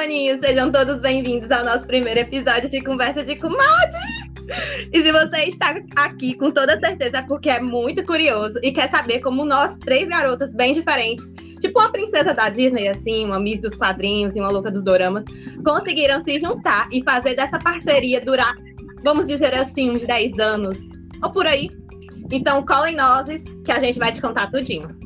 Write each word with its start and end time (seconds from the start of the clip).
maninhos, 0.00 0.40
sejam 0.40 0.72
todos 0.72 0.98
bem-vindos 0.98 1.50
ao 1.50 1.62
nosso 1.62 1.86
primeiro 1.86 2.20
episódio 2.20 2.70
de 2.70 2.80
Conversa 2.80 3.22
de 3.22 3.36
Comadre. 3.36 3.98
E 4.90 5.02
se 5.02 5.12
você 5.12 5.42
está 5.42 5.74
aqui 5.94 6.32
com 6.38 6.50
toda 6.50 6.78
certeza 6.78 7.18
é 7.18 7.22
porque 7.22 7.50
é 7.50 7.60
muito 7.60 8.02
curioso 8.04 8.58
e 8.62 8.72
quer 8.72 8.90
saber 8.90 9.20
como 9.20 9.44
nós, 9.44 9.76
três 9.76 10.08
garotas 10.08 10.54
bem 10.54 10.72
diferentes, 10.72 11.30
tipo 11.60 11.78
uma 11.78 11.92
princesa 11.92 12.32
da 12.32 12.48
Disney, 12.48 12.88
assim, 12.88 13.26
uma 13.26 13.38
Miss 13.38 13.60
dos 13.60 13.76
quadrinhos 13.76 14.34
e 14.34 14.40
uma 14.40 14.48
louca 14.48 14.70
dos 14.70 14.82
doramas, 14.82 15.22
conseguiram 15.62 16.18
se 16.22 16.40
juntar 16.40 16.88
e 16.90 17.04
fazer 17.04 17.34
dessa 17.34 17.58
parceria 17.58 18.22
durar, 18.22 18.54
vamos 19.04 19.26
dizer 19.26 19.54
assim, 19.54 19.90
uns 19.90 20.06
10 20.06 20.38
anos, 20.38 20.78
ou 21.22 21.30
por 21.30 21.46
aí. 21.46 21.68
Então, 22.32 22.64
colhem 22.64 22.96
nozes 22.96 23.42
que 23.66 23.70
a 23.70 23.78
gente 23.78 23.98
vai 23.98 24.10
te 24.10 24.22
contar 24.22 24.50
tudinho. 24.50 24.99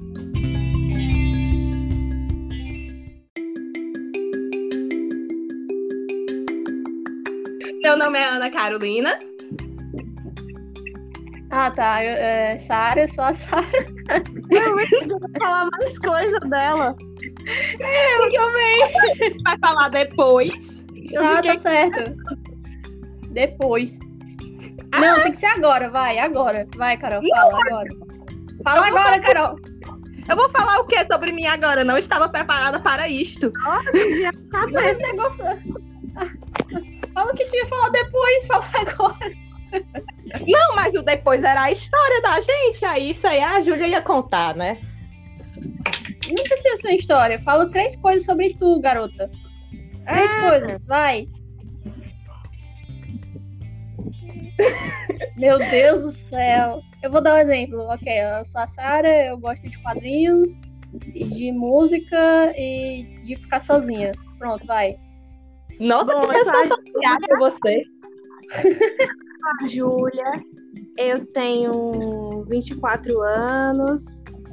Meu 7.95 8.07
nome 8.07 8.19
é 8.19 8.25
Ana 8.25 8.51
Carolina. 8.51 9.17
Ah, 11.49 11.71
tá. 11.71 12.05
Eu, 12.05 12.11
é, 12.11 12.59
Sara, 12.59 13.03
eu 13.03 13.09
sou 13.09 13.23
a 13.23 13.33
Sara. 13.33 13.69
Eu 14.51 15.09
vou 15.09 15.21
falar 15.41 15.69
mais 15.71 15.97
coisa 16.01 16.41
dela. 16.41 16.97
É, 17.79 18.29
que 18.29 18.37
eu 18.37 18.53
venho. 18.53 18.87
A 18.99 19.15
gente 19.15 19.43
vai 19.45 19.57
falar 19.59 19.91
depois. 19.91 20.85
Eu 21.13 21.23
ah, 21.23 21.37
fiquei... 21.37 21.53
tá 21.53 21.59
certo. 21.59 22.17
Depois. 23.31 24.01
Ah. 24.91 25.01
Não, 25.01 25.23
tem 25.23 25.31
que 25.31 25.39
ser 25.39 25.47
agora, 25.47 25.89
vai, 25.89 26.19
agora. 26.19 26.67
Vai, 26.77 26.97
Carol, 26.97 27.23
fala 27.23 27.51
Não, 27.51 27.61
agora. 27.61 27.89
Fala 28.65 28.87
agora, 28.89 29.05
falar... 29.05 29.21
Carol. 29.21 29.59
Eu 30.29 30.35
vou 30.35 30.51
falar 30.51 30.81
o 30.81 30.87
que 30.89 31.05
sobre 31.05 31.31
mim 31.31 31.47
agora? 31.47 31.85
Não 31.85 31.97
estava 31.97 32.29
preparada 32.29 32.81
para 32.81 33.07
isto. 33.09 33.53
Olha, 33.65 33.93
minha 33.93 34.33
cabeça. 34.51 34.95
Você 34.95 35.13
gostou. 35.13 36.44
Fala 37.15 37.33
o 37.33 37.37
que 37.37 37.45
ia 37.45 37.67
falar 37.67 37.91
depois, 37.91 38.47
fala 38.47 38.65
agora. 38.75 39.33
Não, 40.47 40.77
mas 40.77 40.95
o 40.95 41.03
depois 41.03 41.43
era 41.43 41.63
a 41.63 41.71
história 41.71 42.21
da 42.23 42.41
gente, 42.41 42.85
aí 42.85 43.11
isso 43.11 43.27
aí 43.27 43.41
a 43.41 43.61
Júlia 43.61 43.87
ia 43.87 44.03
contar, 44.03 44.55
né? 44.55 44.79
Não 46.29 46.43
precisa 46.43 46.77
ser 46.79 46.97
história. 46.97 47.41
Fala 47.43 47.71
três 47.71 47.97
coisas 47.97 48.25
sobre 48.25 48.55
tu, 48.55 48.81
garota. 48.81 49.31
Três 50.05 50.31
ah. 50.31 50.51
coisas, 50.51 50.83
vai. 50.85 51.29
Meu 55.37 55.59
Deus 55.59 56.03
do 56.03 56.13
céu. 56.13 56.83
Eu 57.03 57.11
vou 57.11 57.21
dar 57.21 57.35
um 57.35 57.39
exemplo. 57.39 57.81
Ok, 57.89 58.09
eu 58.09 58.45
sou 58.45 58.61
a 58.61 58.67
Sara, 58.67 59.27
eu 59.27 59.39
gosto 59.39 59.69
de 59.69 59.79
quadrinhos, 59.79 60.59
de 60.93 61.53
música 61.53 62.55
e 62.57 63.21
de 63.23 63.37
ficar 63.37 63.61
sozinha. 63.61 64.13
Pronto, 64.39 64.67
vai. 64.67 64.99
Nossa, 65.81 66.13
Bom, 66.13 66.21
que 66.23 66.29
pessoa 66.29 66.69
tão 66.69 67.39
você. 67.39 67.83
a 69.63 69.67
Júlia, 69.67 70.33
eu 70.99 71.27
tenho 71.27 72.45
24 72.49 73.21
anos, 73.23 74.05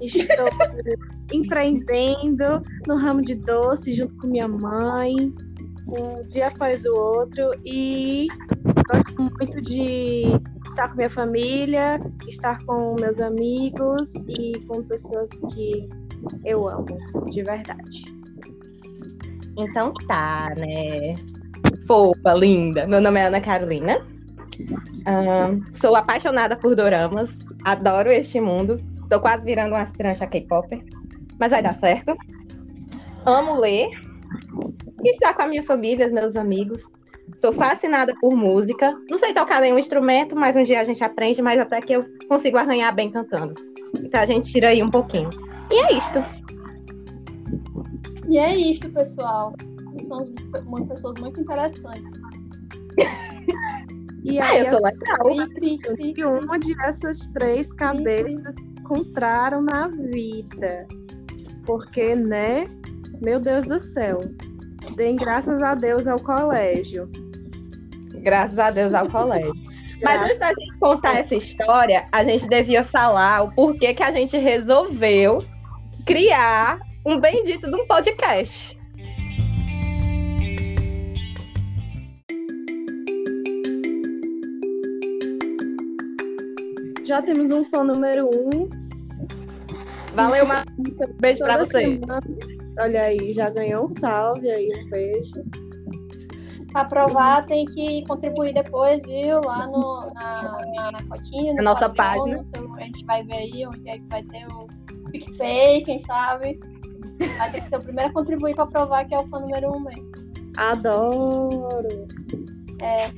estou 0.01 0.49
empreendendo 1.31 2.61
no 2.87 2.95
ramo 2.95 3.21
de 3.21 3.35
doce 3.35 3.93
junto 3.93 4.15
com 4.17 4.27
minha 4.27 4.47
mãe, 4.47 5.15
um 5.87 6.27
dia 6.27 6.47
após 6.47 6.85
o 6.85 6.93
outro, 6.93 7.51
e 7.65 8.27
gosto 8.91 9.21
muito 9.21 9.61
de 9.61 10.23
estar 10.69 10.89
com 10.89 10.95
minha 10.95 11.09
família, 11.09 11.99
estar 12.27 12.63
com 12.65 12.95
meus 12.99 13.19
amigos 13.19 14.13
e 14.27 14.59
com 14.67 14.83
pessoas 14.83 15.29
que 15.53 15.87
eu 16.45 16.67
amo, 16.67 16.85
de 17.29 17.43
verdade. 17.43 18.20
Então 19.57 19.93
tá, 20.07 20.53
né? 20.57 21.15
Fofa, 21.87 22.33
linda. 22.33 22.87
Meu 22.87 23.01
nome 23.01 23.19
é 23.19 23.25
Ana 23.25 23.41
Carolina. 23.41 23.99
Uh, 25.01 25.61
sou 25.79 25.95
apaixonada 25.95 26.55
por 26.55 26.75
doramas, 26.75 27.29
adoro 27.63 28.11
este 28.11 28.39
mundo. 28.39 28.77
Tô 29.09 29.19
quase 29.19 29.43
virando 29.43 29.73
uma 29.73 29.81
aspirante 29.81 30.23
a 30.23 30.27
K-pop, 30.27 30.83
mas 31.39 31.51
vai 31.51 31.61
dar 31.61 31.75
certo. 31.75 32.15
Amo 33.25 33.59
ler 33.59 33.89
e 35.03 35.11
estar 35.11 35.33
com 35.33 35.41
a 35.41 35.47
minha 35.47 35.63
família, 35.63 36.05
os 36.05 36.13
meus 36.13 36.35
amigos. 36.35 36.83
Sou 37.37 37.51
fascinada 37.51 38.13
por 38.19 38.35
música. 38.35 38.95
Não 39.09 39.17
sei 39.17 39.33
tocar 39.33 39.61
nenhum 39.61 39.79
instrumento, 39.79 40.35
mas 40.35 40.55
um 40.55 40.63
dia 40.63 40.81
a 40.81 40.83
gente 40.83 41.03
aprende, 41.03 41.41
mas 41.41 41.59
até 41.59 41.79
que 41.81 41.93
eu 41.93 42.05
consigo 42.27 42.57
arranhar 42.57 42.93
bem 42.93 43.09
cantando. 43.09 43.55
Então 43.99 44.21
a 44.21 44.25
gente 44.25 44.51
tira 44.51 44.69
aí 44.69 44.81
um 44.83 44.89
pouquinho. 44.89 45.29
E 45.71 45.75
é 45.75 45.93
isto. 45.93 46.23
E 48.31 48.37
é 48.37 48.55
isto, 48.55 48.89
pessoal. 48.89 49.53
Somos 50.07 50.29
pessoas 50.87 51.19
muito 51.19 51.41
interessantes. 51.41 52.09
E 54.23 54.39
ah, 54.39 54.45
aí, 54.45 54.57
ah, 54.57 54.59
eu 54.59 54.65
sou 54.67 54.81
legal. 54.81 55.99
E 55.99 56.23
uma 56.23 56.57
dessas 56.57 57.27
três 57.33 57.73
cabeças 57.73 58.55
encontraram 58.79 59.61
na 59.61 59.89
vida. 59.89 60.87
Porque, 61.65 62.15
né? 62.15 62.63
Meu 63.21 63.37
Deus 63.37 63.65
do 63.65 63.81
céu. 63.81 64.21
Deem 64.95 65.17
graças 65.17 65.61
a 65.61 65.75
Deus 65.75 66.07
ao 66.07 66.17
colégio. 66.17 67.09
Graças 68.21 68.57
a 68.57 68.71
Deus 68.71 68.93
ao 68.93 69.09
colégio. 69.09 69.53
Mas 70.01 70.21
antes 70.21 70.39
da 70.39 70.53
gente 70.53 70.79
contar 70.79 71.19
essa 71.19 71.35
história, 71.35 72.07
a 72.13 72.23
gente 72.23 72.47
devia 72.47 72.85
falar 72.85 73.43
o 73.43 73.51
porquê 73.51 73.93
que 73.93 74.01
a 74.01 74.11
gente 74.13 74.37
resolveu 74.37 75.43
criar 76.05 76.79
um 77.05 77.19
bendito 77.19 77.69
de 77.69 77.75
um 77.75 77.85
podcast. 77.85 78.81
já 87.11 87.21
temos 87.21 87.51
um 87.51 87.65
fã 87.65 87.83
número 87.83 88.29
um. 88.33 88.69
Valeu, 90.15 90.45
uma 90.45 90.63
beijo 91.19 91.39
pra 91.43 91.57
você. 91.57 91.99
Semana. 91.99 92.21
Olha 92.79 93.01
aí, 93.01 93.33
já 93.33 93.49
ganhou 93.49 93.83
um 93.83 93.87
salve 93.89 94.49
aí, 94.49 94.71
um 94.77 94.89
beijo. 94.89 95.33
Aprovar 96.73 97.45
tem 97.47 97.65
que 97.65 98.05
contribuir 98.07 98.53
depois, 98.53 99.01
viu? 99.05 99.41
Lá 99.41 99.67
no, 99.67 100.09
na, 100.13 100.65
na, 100.73 100.91
na 100.93 101.03
cotinha. 101.09 101.53
Na 101.55 101.63
nossa 101.63 101.89
página. 101.89 102.45
A 102.77 102.81
gente 102.81 103.05
vai 103.05 103.23
ver 103.23 103.35
aí 103.35 103.67
onde 103.67 103.89
é 103.89 103.97
que 103.97 104.07
vai 104.09 104.23
ter 104.23 104.47
o 104.53 104.67
PicPay, 105.11 105.83
quem 105.83 105.99
sabe. 105.99 106.57
Vai 107.37 107.51
ter 107.51 107.61
que 107.61 107.69
ser 107.69 107.77
o 107.77 107.81
primeiro 107.81 108.09
a 108.09 108.13
contribuir 108.13 108.55
para 108.55 108.67
provar 108.67 109.05
que 109.05 109.13
é 109.13 109.19
o 109.19 109.27
fã 109.27 109.39
número 109.39 109.75
um 109.75 109.79
mesmo. 109.79 110.11
Adoro! 110.57 112.07
É, 112.81 113.09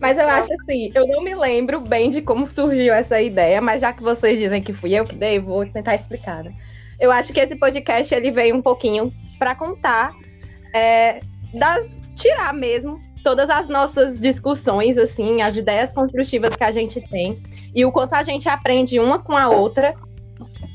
mas 0.00 0.18
eu 0.18 0.28
acho 0.28 0.52
assim, 0.54 0.90
eu 0.94 1.06
não 1.06 1.22
me 1.22 1.34
lembro 1.34 1.80
bem 1.80 2.10
de 2.10 2.22
como 2.22 2.50
surgiu 2.50 2.92
essa 2.92 3.20
ideia, 3.20 3.60
mas 3.60 3.80
já 3.80 3.92
que 3.92 4.02
vocês 4.02 4.38
dizem 4.38 4.62
que 4.62 4.72
fui 4.72 4.92
eu 4.92 5.04
que 5.04 5.14
dei, 5.14 5.38
vou 5.38 5.64
tentar 5.66 5.94
explicar. 5.94 6.44
Né? 6.44 6.54
Eu 6.98 7.12
acho 7.12 7.32
que 7.32 7.40
esse 7.40 7.56
podcast 7.56 8.14
ele 8.14 8.30
veio 8.30 8.56
um 8.56 8.62
pouquinho 8.62 9.12
para 9.38 9.54
contar, 9.54 10.12
é, 10.74 11.20
das, 11.54 11.86
tirar 12.16 12.52
mesmo 12.52 13.00
todas 13.22 13.50
as 13.50 13.68
nossas 13.68 14.18
discussões, 14.18 14.96
assim, 14.96 15.42
as 15.42 15.54
ideias 15.54 15.92
construtivas 15.92 16.56
que 16.56 16.64
a 16.64 16.70
gente 16.70 17.00
tem 17.08 17.42
e 17.74 17.84
o 17.84 17.92
quanto 17.92 18.14
a 18.14 18.22
gente 18.22 18.48
aprende 18.48 18.98
uma 18.98 19.18
com 19.18 19.36
a 19.36 19.48
outra 19.48 19.94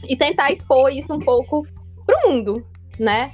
e 0.08 0.16
tentar 0.16 0.52
expor 0.52 0.92
isso 0.92 1.14
um 1.14 1.20
pouco 1.20 1.66
pro 2.06 2.30
mundo, 2.30 2.66
né? 3.00 3.32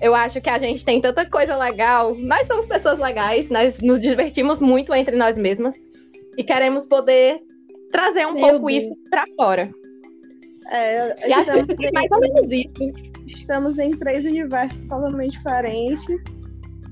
Eu 0.00 0.14
acho 0.14 0.40
que 0.40 0.50
a 0.50 0.58
gente 0.58 0.84
tem 0.84 1.00
tanta 1.00 1.28
coisa 1.28 1.56
legal. 1.56 2.14
Nós 2.14 2.46
somos 2.46 2.66
pessoas 2.66 2.98
legais, 2.98 3.48
nós 3.48 3.80
nos 3.80 4.00
divertimos 4.00 4.60
muito 4.60 4.94
entre 4.94 5.16
nós 5.16 5.38
mesmas 5.38 5.74
e 6.36 6.44
queremos 6.44 6.86
poder 6.86 7.40
trazer 7.90 8.26
um 8.26 8.34
Meu 8.34 8.48
pouco 8.48 8.66
Deus. 8.66 8.82
isso 8.82 8.96
para 9.08 9.24
fora. 9.36 9.70
É, 10.70 11.28
e 11.28 11.32
estamos 11.32 11.68
em, 11.78 11.92
mais 11.92 12.10
ou 12.10 12.20
menos 12.20 12.50
isso. 12.50 13.14
Estamos 13.26 13.78
em 13.78 13.90
três 13.92 14.24
universos 14.24 14.86
totalmente 14.86 15.32
diferentes. 15.32 16.22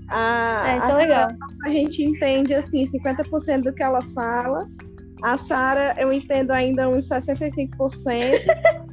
A, 0.08 0.62
é, 0.66 0.78
isso 0.78 0.90
é 0.90 0.94
legal. 0.94 1.28
A 1.64 1.68
gente 1.68 2.04
entende 2.04 2.54
assim 2.54 2.84
50% 2.84 3.62
do 3.62 3.72
que 3.72 3.82
ela 3.82 4.02
fala. 4.14 4.68
A 5.22 5.38
Sara, 5.38 5.94
eu 5.98 6.12
entendo 6.12 6.50
ainda 6.50 6.88
uns 6.88 7.08
65%. 7.08 7.72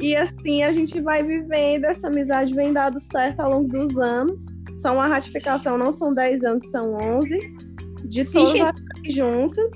E 0.00 0.16
assim 0.16 0.62
a 0.62 0.72
gente 0.72 1.00
vai 1.00 1.22
vivendo, 1.22 1.84
essa 1.84 2.08
amizade 2.08 2.52
vem 2.52 2.72
dado 2.72 2.98
certo 3.00 3.40
ao 3.40 3.52
longo 3.52 3.68
dos 3.68 3.98
anos. 3.98 4.46
Só 4.76 4.92
uma 4.92 5.06
ratificação, 5.06 5.78
não 5.78 5.92
são 5.92 6.12
10 6.12 6.44
anos, 6.44 6.70
são 6.70 6.94
11. 6.94 7.38
De 8.06 8.24
todas 8.24 8.74
juntas, 9.08 9.70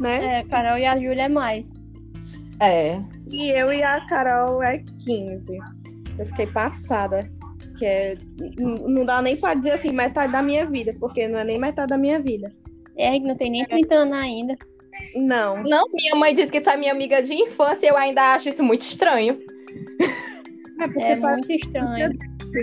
né? 0.00 0.40
É, 0.40 0.44
Carol 0.44 0.78
e 0.78 0.84
a 0.84 0.96
Júlia 0.96 1.24
é 1.24 1.28
mais. 1.28 1.68
É. 2.60 3.00
E 3.30 3.50
eu 3.50 3.72
e 3.72 3.82
a 3.82 4.04
Carol 4.06 4.62
é 4.62 4.78
15. 5.04 5.58
Eu 6.18 6.26
fiquei 6.26 6.46
passada. 6.48 7.30
Que 7.78 7.86
é, 7.86 8.14
não 8.60 9.04
dá 9.04 9.22
nem 9.22 9.36
pra 9.36 9.54
dizer 9.54 9.72
assim, 9.72 9.90
metade 9.90 10.32
da 10.32 10.42
minha 10.42 10.66
vida, 10.66 10.92
porque 11.00 11.26
não 11.26 11.40
é 11.40 11.44
nem 11.44 11.58
metade 11.58 11.88
da 11.88 11.98
minha 11.98 12.20
vida. 12.20 12.52
É, 12.96 13.18
não 13.18 13.36
tem 13.36 13.50
nem 13.50 13.64
30 13.64 13.94
anos 13.94 14.14
ainda. 14.14 14.56
Não. 15.16 15.62
Não, 15.62 15.84
minha 15.92 16.14
mãe 16.16 16.34
disse 16.34 16.52
que 16.52 16.60
tu 16.60 16.70
é 16.70 16.76
minha 16.76 16.92
amiga 16.92 17.22
de 17.22 17.34
infância 17.34 17.86
e 17.86 17.88
eu 17.88 17.96
ainda 17.96 18.34
acho 18.34 18.48
isso 18.48 18.62
muito 18.62 18.82
estranho. 18.82 19.38
É, 20.98 21.12
é 21.12 21.16
muito 21.16 21.52
estranho. 21.52 22.12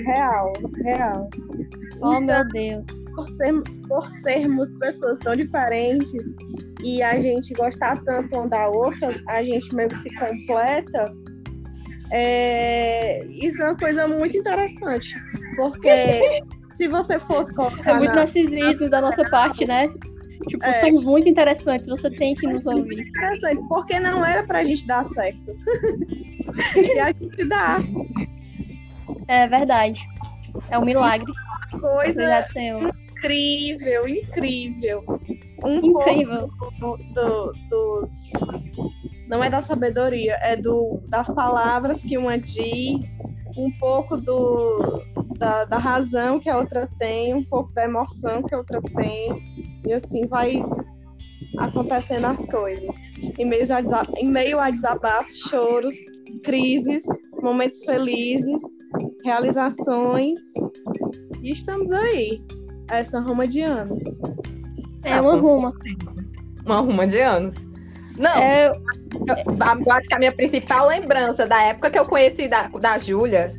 Real, 0.06 0.54
real. 0.84 1.30
Oh, 2.02 2.20
meu 2.20 2.46
Deus. 2.50 2.84
Por 3.16 3.28
sermos, 3.30 3.78
por 3.88 4.12
sermos 4.12 4.70
pessoas 4.78 5.18
tão 5.20 5.36
diferentes 5.36 6.34
e 6.84 7.02
a 7.02 7.20
gente 7.20 7.54
gostar 7.54 7.98
tanto 8.04 8.38
uma 8.38 8.48
da 8.48 8.68
outra, 8.70 9.10
a 9.28 9.44
gente 9.44 9.74
meio 9.74 9.90
que 9.90 9.98
se 9.98 10.10
completa. 10.16 11.06
É, 12.12 13.26
isso 13.26 13.62
é 13.62 13.66
uma 13.66 13.78
coisa 13.78 14.08
muito 14.08 14.38
interessante. 14.38 15.16
Porque 15.56 15.90
se 16.76 16.88
você 16.88 17.20
fosse 17.20 17.54
colocar. 17.54 17.92
É 17.92 17.98
muito 17.98 18.10
na- 18.10 18.16
narcisismo 18.18 18.90
da 18.90 19.02
nossa 19.02 19.24
parte, 19.30 19.66
né? 19.66 19.90
Tipo, 20.48 20.64
É. 20.64 20.80
somos 20.82 21.04
muito 21.04 21.28
interessantes, 21.28 21.88
você 21.88 22.10
tem 22.10 22.34
que 22.34 22.48
nos 22.48 22.66
ouvir. 22.66 23.02
interessante, 23.08 23.62
porque 23.68 24.00
não 24.00 24.26
era 24.26 24.44
pra 24.44 24.64
gente 24.64 24.86
dar 24.88 25.06
certo. 25.08 25.56
e 26.76 27.00
a 27.00 27.08
gente 27.12 27.48
dá. 27.48 27.78
É 29.28 29.48
verdade. 29.48 30.02
É 30.70 30.78
um 30.80 30.86
milagre. 30.86 31.32
Coisa 31.80 32.46
incrível, 33.20 34.08
incrível. 34.08 35.04
Um 35.64 35.76
Incrível. 35.78 36.50
pouco 36.58 36.98
do- 37.14 37.54
dos. 37.70 38.32
Não 39.28 39.44
é 39.44 39.50
da 39.50 39.62
sabedoria, 39.62 40.38
é 40.42 40.56
do, 40.56 41.00
das 41.08 41.30
palavras 41.30 42.02
que 42.02 42.18
uma 42.18 42.40
diz, 42.40 43.20
um 43.56 43.70
pouco 43.78 44.18
do, 44.18 45.04
da, 45.38 45.66
da 45.66 45.78
razão 45.78 46.40
que 46.40 46.50
a 46.50 46.58
outra 46.58 46.90
tem, 46.98 47.36
um 47.36 47.44
pouco 47.44 47.72
da 47.74 47.84
emoção 47.84 48.42
que 48.42 48.56
a 48.56 48.58
outra 48.58 48.82
tem. 48.82 49.59
E 49.86 49.94
assim 49.94 50.28
vai 50.28 50.64
acontecendo 51.58 52.26
as 52.26 52.44
coisas. 52.46 52.96
Em 53.38 53.46
meio 53.46 53.74
a, 53.74 53.82
desa- 53.82 54.08
em 54.18 54.30
meio 54.30 54.60
a 54.60 54.70
desabafos, 54.70 55.38
choros, 55.50 55.96
crises, 56.44 57.04
momentos 57.42 57.84
felizes, 57.84 58.62
realizações. 59.24 60.40
E 61.42 61.52
estamos 61.52 61.92
aí. 61.92 62.42
Essa 62.92 63.20
Roma 63.20 63.48
de 63.48 63.62
anos. 63.62 64.02
É 65.04 65.22
uma 65.22 65.36
ruma. 65.38 65.74
Uma 66.66 66.78
ruma 66.82 67.08
de 67.08 67.22
anos. 67.22 67.56
Não, 68.18 68.36
É, 68.36 68.68
eu, 68.68 68.74
eu 68.74 69.92
acho 69.94 70.08
que 70.10 70.14
a 70.14 70.20
minha 70.20 70.32
principal 70.34 70.88
lembrança 70.88 71.48
da 71.48 71.62
época 71.64 71.90
que 71.90 71.98
eu 71.98 72.06
conheci 72.06 72.50
da, 72.50 72.68
da 72.68 73.00
Júlia 73.00 73.54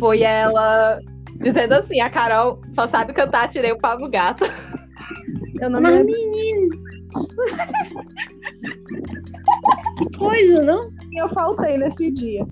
foi 0.00 0.22
ela 0.22 0.98
dizendo 1.36 1.74
assim: 1.74 2.00
a 2.00 2.10
Carol 2.10 2.60
só 2.74 2.88
sabe 2.88 3.12
cantar, 3.12 3.48
tirei 3.48 3.70
o 3.70 3.78
pau 3.78 3.96
no 3.98 4.10
gato. 4.10 4.44
Eu 5.60 5.68
não 5.70 5.80
me 5.80 5.88
mas 5.88 5.98
lembro 5.98 6.12
menino. 6.12 6.70
que 9.98 10.18
coisa, 10.18 10.62
não? 10.62 10.90
que 11.10 11.18
eu 11.18 11.28
faltei 11.28 11.76
nesse 11.76 12.10
dia. 12.12 12.46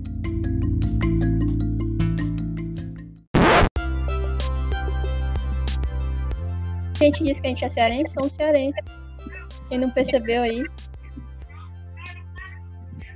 A 7.00 7.04
gente 7.04 7.22
disse 7.24 7.40
que 7.40 7.46
a 7.46 7.50
gente 7.50 7.64
é 7.64 7.68
cearense, 7.68 8.12
somos 8.14 8.32
cearenses. 8.34 8.84
Quem 9.68 9.78
não 9.78 9.90
percebeu 9.90 10.42
aí. 10.42 10.64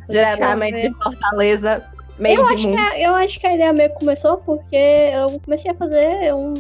Diretamente 0.09 0.89
de 0.89 0.95
Fortaleza, 0.95 1.91
meio 2.19 2.41
Eu 2.41 2.47
de 2.47 2.55
acho, 2.55 2.63
que 2.63 2.69
mundo. 2.69 2.79
a, 2.79 3.01
eu 3.01 3.15
acho 3.17 3.41
que 3.41 3.47
a 3.47 3.55
ideia 3.55 3.73
meio 3.73 3.91
que 3.91 3.99
começou 3.99 4.37
porque 4.39 4.77
eu 4.77 5.41
comecei 5.41 5.71
a 5.71 5.75
fazer 5.75 6.33
um, 6.35 6.55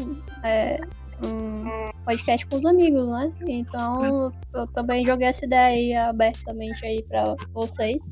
é, 0.44 0.80
um 1.24 1.61
podcast 2.02 2.46
com 2.46 2.56
os 2.56 2.64
amigos, 2.64 3.08
né? 3.08 3.32
Então 3.46 4.32
eu 4.54 4.66
também 4.68 5.06
joguei 5.06 5.28
essa 5.28 5.44
ideia 5.44 5.66
aí 5.66 5.94
abertamente 5.94 6.84
aí 6.84 7.02
pra 7.04 7.34
vocês. 7.52 8.02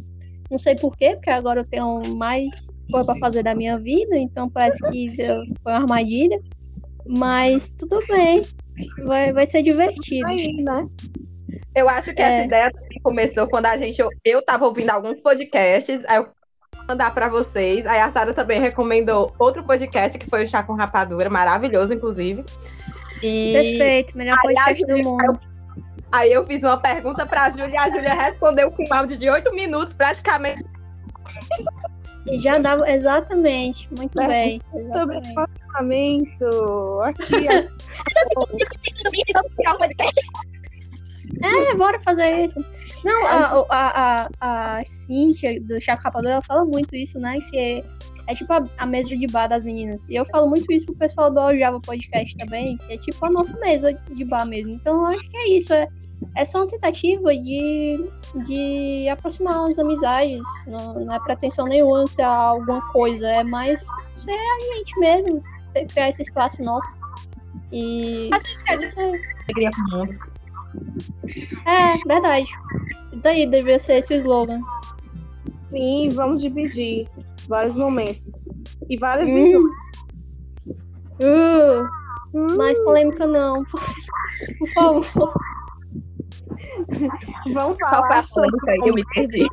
Não 0.51 0.59
sei 0.59 0.75
porquê, 0.75 1.15
porque 1.15 1.31
agora 1.31 1.61
eu 1.61 1.65
tenho 1.65 2.03
mais 2.17 2.51
coisa 2.91 3.07
pra 3.07 3.21
fazer 3.21 3.43
da 3.43 3.55
minha 3.55 3.79
vida, 3.79 4.17
então 4.17 4.49
parece 4.51 4.79
que 4.91 5.07
isso 5.07 5.23
foi 5.63 5.73
uma 5.73 5.83
armadilha. 5.83 6.41
Mas 7.07 7.71
tudo 7.79 7.99
bem. 8.09 8.43
Vai, 9.05 9.33
vai 9.33 9.47
ser 9.47 9.63
divertido. 9.63 10.27
Aí, 10.27 10.53
né? 10.63 10.87
Eu 11.75 11.89
acho 11.89 12.13
que 12.15 12.21
É. 12.23 12.25
essa 12.25 12.47
ideia 12.47 12.71
também 12.73 13.01
começou 13.03 13.49
quando 13.49 13.67
a 13.67 13.77
gente. 13.77 14.03
Eu 14.25 14.43
tava 14.43 14.67
ouvindo 14.67 14.91
alguns 14.91 15.21
podcasts, 15.21 16.01
aí 16.09 16.17
eu 16.17 16.25
vou 16.25 16.85
mandar 16.89 17.15
pra 17.15 17.29
vocês. 17.29 17.87
Aí 17.87 18.01
a 18.01 18.11
Sara 18.11 18.35
também 18.35 18.61
recomendou 18.61 19.33
outro 19.39 19.63
podcast 19.65 20.19
que 20.19 20.29
foi 20.29 20.45
o 20.45 20.49
Chá 20.49 20.63
com 20.63 20.75
Rapadura, 20.75 21.31
maravilhoso, 21.31 21.95
inclusive. 21.95 22.45
E 23.23 23.53
Perfeito, 23.53 24.17
melhor 24.17 24.37
Aí 24.47 24.55
podcast 24.55 24.87
do 24.87 24.99
mundo. 24.99 25.41
aí 26.13 26.33
eu 26.33 26.47
fiz 26.47 26.63
uma 26.63 26.79
pergunta 26.79 27.27
pra 27.27 27.51
Júlia 27.51 27.69
e 27.75 27.77
a 27.77 27.91
Júlia 27.91 28.15
respondeu 28.15 28.71
com 28.71 28.83
um 28.83 28.95
áudio 28.95 29.17
de 29.17 29.29
oito 29.29 29.53
minutos, 29.55 29.95
praticamente. 29.95 30.65
E 32.27 32.39
já 32.41 32.59
dava. 32.59 32.91
Exatamente. 32.91 33.89
Muito 33.97 34.21
É, 34.21 34.27
bem. 34.27 34.63
Sobre 34.93 35.19
exatamente. 35.19 35.29
relacionamento. 35.35 37.01
Aqui, 37.03 37.23
É, 41.43 41.75
bora 41.75 42.01
fazer 42.01 42.47
isso. 42.47 42.65
Não, 43.05 43.27
a, 43.27 43.65
a, 43.71 44.29
a, 44.41 44.79
a 44.79 44.85
Cíntia 44.85 45.59
do 45.63 45.81
Chaco 45.81 46.03
Rapadura, 46.03 46.35
ela 46.35 46.43
fala 46.43 46.65
muito 46.65 46.95
isso, 46.95 47.19
né? 47.19 47.39
Que 47.51 47.83
é, 48.31 48.35
tipo 48.35 48.53
a, 48.53 48.65
a 48.79 48.87
mesa 48.87 49.17
de 49.17 49.27
bar 49.27 49.49
das 49.49 49.65
meninas. 49.65 50.07
E 50.09 50.15
eu 50.15 50.25
falo 50.27 50.49
muito 50.49 50.71
isso 50.73 50.87
pro 50.87 50.95
pessoal 50.95 51.31
do 51.31 51.57
Java 51.59 51.81
Podcast 51.81 52.37
também, 52.37 52.77
que 52.79 52.93
é 52.93 52.97
tipo 52.97 53.25
a 53.27 53.31
nossa 53.31 53.57
mesa 53.59 53.93
de 53.93 54.25
bar 54.25 54.47
mesmo. 54.47 54.73
Então 54.73 55.01
eu 55.13 55.19
acho 55.19 55.31
que 55.31 55.37
é 55.37 55.49
isso. 55.49 55.73
É, 55.73 55.89
é 56.37 56.45
só 56.45 56.59
uma 56.59 56.67
tentativa 56.69 57.35
de, 57.35 58.09
de 58.47 59.09
aproximar 59.09 59.69
as 59.69 59.79
amizades. 59.79 60.43
Não, 60.67 60.95
não 61.05 61.15
é 61.15 61.21
pretensão 61.21 61.67
nenhuma 61.67 62.07
ser 62.07 62.23
alguma 62.23 62.81
coisa. 62.93 63.27
É 63.29 63.43
mais 63.43 63.85
ser 64.15 64.33
a 64.33 64.77
gente 64.77 64.99
mesmo. 65.01 65.43
ter- 65.73 65.87
Criar 65.87 66.09
esse 66.11 66.23
espaço 66.23 66.63
nosso. 66.63 66.99
E. 67.73 68.31
A 68.33 68.39
gente 68.39 68.65
quer 68.65 68.77
de 68.79 68.87
alegria 68.97 69.71
pro 69.71 69.99
mundo. 69.99 70.19
É, 71.67 71.97
verdade. 72.07 72.47
Daí 73.23 73.47
deveria 73.47 73.79
ser 73.79 73.95
esse 73.95 74.15
o 74.15 74.17
slogan. 74.17 74.61
sim, 75.69 76.09
vamos 76.11 76.41
dividir 76.41 77.09
vários 77.51 77.75
momentos. 77.77 78.49
E 78.89 78.97
várias 78.97 79.29
Hum. 79.29 79.35
visões. 79.35 79.65
Uh, 81.23 82.57
mais 82.57 82.79
polêmica 82.83 83.27
não. 83.27 83.63
Por 83.65 84.69
favor. 84.73 85.35
Vamos 87.53 87.77
falar 87.79 88.19
a 88.19 88.23
sobre? 88.23 88.57
Eu 88.87 88.95
me 88.95 89.05
perdi. 89.13 89.47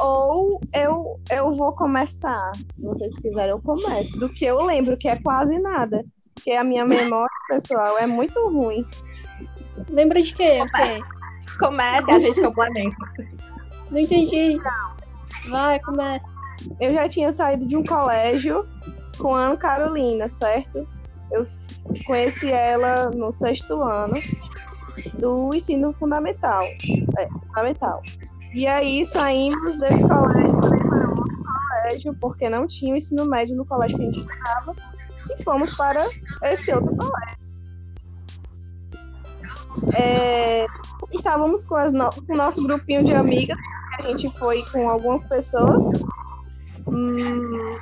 Ou 0.00 0.60
eu, 0.72 1.20
eu 1.30 1.54
vou 1.54 1.72
começar. 1.72 2.52
Se 2.74 2.82
vocês 2.82 3.14
quiserem, 3.16 3.50
eu 3.50 3.60
começo. 3.60 4.10
Do 4.18 4.28
que 4.28 4.44
eu 4.44 4.62
lembro, 4.62 4.96
que 4.96 5.08
é 5.08 5.16
quase 5.16 5.58
nada. 5.58 6.04
Porque 6.34 6.52
a 6.52 6.64
minha 6.64 6.84
memória, 6.84 7.28
pessoal, 7.48 7.98
é 7.98 8.06
muito 8.06 8.48
ruim. 8.48 8.84
Lembra 9.90 10.20
de 10.22 10.32
quê? 10.34 10.58
Comece, 11.58 12.10
a 12.10 12.18
gente 12.18 12.40
complementa. 12.40 12.96
Não 13.90 13.98
entendi. 13.98 14.58
Vai, 15.50 15.78
começa. 15.80 16.33
Eu 16.80 16.92
já 16.94 17.08
tinha 17.08 17.32
saído 17.32 17.66
de 17.66 17.76
um 17.76 17.84
colégio 17.84 18.66
com 19.18 19.34
a 19.34 19.42
Ana 19.46 19.56
Carolina, 19.56 20.28
certo? 20.28 20.86
Eu 21.30 21.46
conheci 22.06 22.50
ela 22.50 23.10
no 23.10 23.32
sexto 23.32 23.82
ano 23.82 24.14
do 25.18 25.50
ensino 25.54 25.92
fundamental. 25.94 26.62
É, 27.18 27.28
fundamental. 27.46 28.02
E 28.54 28.66
aí 28.66 29.04
saímos 29.04 29.76
desse 29.80 30.06
colégio 30.06 30.60
para 30.60 31.08
outro 31.10 31.42
colégio, 31.42 32.14
porque 32.20 32.48
não 32.48 32.66
tinha 32.68 32.94
o 32.94 32.96
ensino 32.96 33.26
médio 33.26 33.56
no 33.56 33.64
colégio 33.66 33.96
que 33.98 34.02
a 34.04 34.10
gente 34.12 34.20
estava, 34.20 34.74
e 35.38 35.42
fomos 35.42 35.76
para 35.76 36.08
esse 36.42 36.72
outro 36.72 36.94
colégio. 36.96 37.34
É, 39.96 40.66
estávamos 41.12 41.64
com, 41.64 41.76
no- 41.90 42.10
com 42.10 42.32
o 42.32 42.36
nosso 42.36 42.62
grupinho 42.62 43.04
de 43.04 43.12
amigas, 43.12 43.58
a 43.98 44.02
gente 44.02 44.30
foi 44.38 44.64
com 44.72 44.88
algumas 44.88 45.22
pessoas. 45.26 45.84
Hum, 46.94 47.76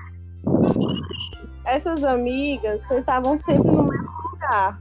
essas 1.66 2.02
amigas 2.02 2.81
sentavam 2.88 3.37
sempre 3.38 3.71
no 3.71 3.85
mesmo 3.85 4.09
lugar. 4.31 4.81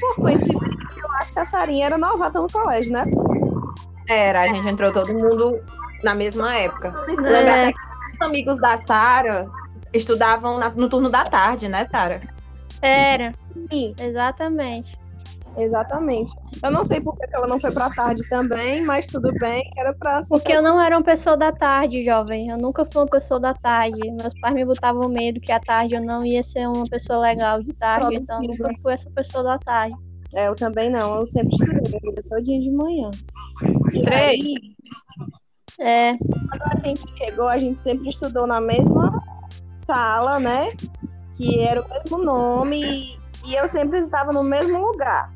Por 0.00 0.16
coincidência, 0.16 1.00
eu 1.02 1.12
acho 1.20 1.32
que 1.32 1.38
a 1.38 1.44
Sarinha 1.44 1.86
era 1.86 1.98
novata 1.98 2.40
no 2.40 2.46
colégio, 2.50 2.92
né? 2.92 3.04
Era, 4.08 4.42
a 4.42 4.48
gente 4.48 4.68
entrou 4.68 4.92
todo 4.92 5.12
mundo 5.12 5.60
na 6.04 6.14
mesma 6.14 6.54
época. 6.56 6.94
É. 7.08 7.12
Lembra 7.14 7.54
até 7.54 7.72
que 7.72 7.78
os 8.14 8.28
amigos 8.28 8.58
da 8.60 8.78
Sara 8.78 9.50
estudavam 9.92 10.58
na- 10.58 10.70
no 10.70 10.88
turno 10.88 11.10
da 11.10 11.24
tarde, 11.24 11.68
né, 11.68 11.86
Sara? 11.90 12.20
Era, 12.80 13.34
Sim, 13.72 13.94
exatamente. 13.98 14.96
Exatamente. 15.56 16.32
Eu 16.62 16.70
não 16.70 16.84
sei 16.84 17.00
por 17.00 17.16
que 17.16 17.26
ela 17.32 17.46
não 17.46 17.60
foi 17.60 17.70
pra 17.70 17.90
tarde 17.90 18.22
também, 18.28 18.84
mas 18.84 19.06
tudo 19.06 19.32
bem, 19.38 19.62
que 19.72 19.80
era 19.80 19.94
pra. 19.94 20.24
Porque 20.28 20.52
eu 20.52 20.62
não 20.62 20.80
era 20.80 20.96
uma 20.96 21.04
pessoa 21.04 21.36
da 21.36 21.52
tarde, 21.52 22.04
jovem. 22.04 22.48
Eu 22.48 22.58
nunca 22.58 22.84
fui 22.84 23.02
uma 23.02 23.08
pessoa 23.08 23.40
da 23.40 23.54
tarde. 23.54 23.98
Meus 24.12 24.38
pais 24.40 24.54
me 24.54 24.64
botavam 24.64 25.08
medo 25.08 25.40
que 25.40 25.52
à 25.52 25.60
tarde 25.60 25.94
eu 25.94 26.02
não 26.02 26.24
ia 26.24 26.42
ser 26.42 26.68
uma 26.68 26.86
pessoa 26.88 27.20
legal 27.20 27.62
de 27.62 27.72
tarde, 27.74 28.14
então 28.14 28.42
eu 28.42 28.48
nunca 28.48 28.70
fui 28.82 28.92
essa 28.92 29.10
pessoa 29.10 29.44
da 29.44 29.58
tarde. 29.58 29.96
É, 30.34 30.48
eu 30.48 30.54
também 30.54 30.90
não, 30.90 31.20
eu 31.20 31.26
sempre 31.26 31.54
estudei, 31.54 32.00
eu 32.02 32.22
todo 32.28 32.42
dia 32.42 32.60
de 32.60 32.70
manhã. 32.70 33.10
E 33.92 34.02
Três. 34.02 34.42
aí, 34.42 34.54
É, 35.78 36.16
quando 36.16 36.62
a 36.62 36.80
gente 36.84 37.16
chegou, 37.16 37.48
a 37.48 37.58
gente 37.58 37.82
sempre 37.82 38.08
estudou 38.08 38.46
na 38.46 38.60
mesma 38.60 39.22
sala, 39.86 40.40
né? 40.40 40.72
que 41.36 41.60
era 41.60 41.82
o 41.82 41.88
mesmo 41.88 42.18
nome 42.18 43.18
e 43.44 43.54
eu 43.54 43.68
sempre 43.68 44.00
estava 44.00 44.32
no 44.32 44.42
mesmo 44.42 44.78
lugar. 44.80 45.30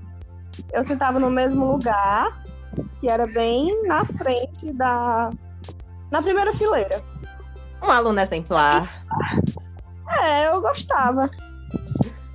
Eu 0.72 0.84
sentava 0.84 1.18
no 1.18 1.30
mesmo 1.30 1.64
lugar, 1.72 2.42
que 3.00 3.08
era 3.08 3.26
bem 3.26 3.86
na 3.86 4.04
frente 4.04 4.72
da. 4.72 5.30
na 6.10 6.22
primeira 6.22 6.52
fileira. 6.56 7.02
Um 7.82 7.90
aluno 7.90 8.20
exemplar. 8.20 9.04
É, 10.22 10.48
eu 10.48 10.60
gostava. 10.60 11.30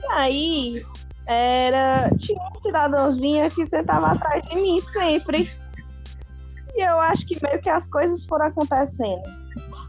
E 0.02 0.08
aí, 0.12 0.86
era. 1.26 2.10
Tinha 2.18 2.40
um 2.42 2.62
cidadãozinho 2.62 3.50
que 3.50 3.66
sentava 3.68 4.08
atrás 4.12 4.44
de 4.48 4.56
mim 4.56 4.80
sempre. 4.80 5.52
E 6.76 6.82
eu 6.86 7.00
acho 7.00 7.26
que 7.26 7.38
meio 7.42 7.62
que 7.62 7.70
as 7.70 7.88
coisas 7.88 8.26
foram 8.26 8.48
acontecendo. 8.48 9.22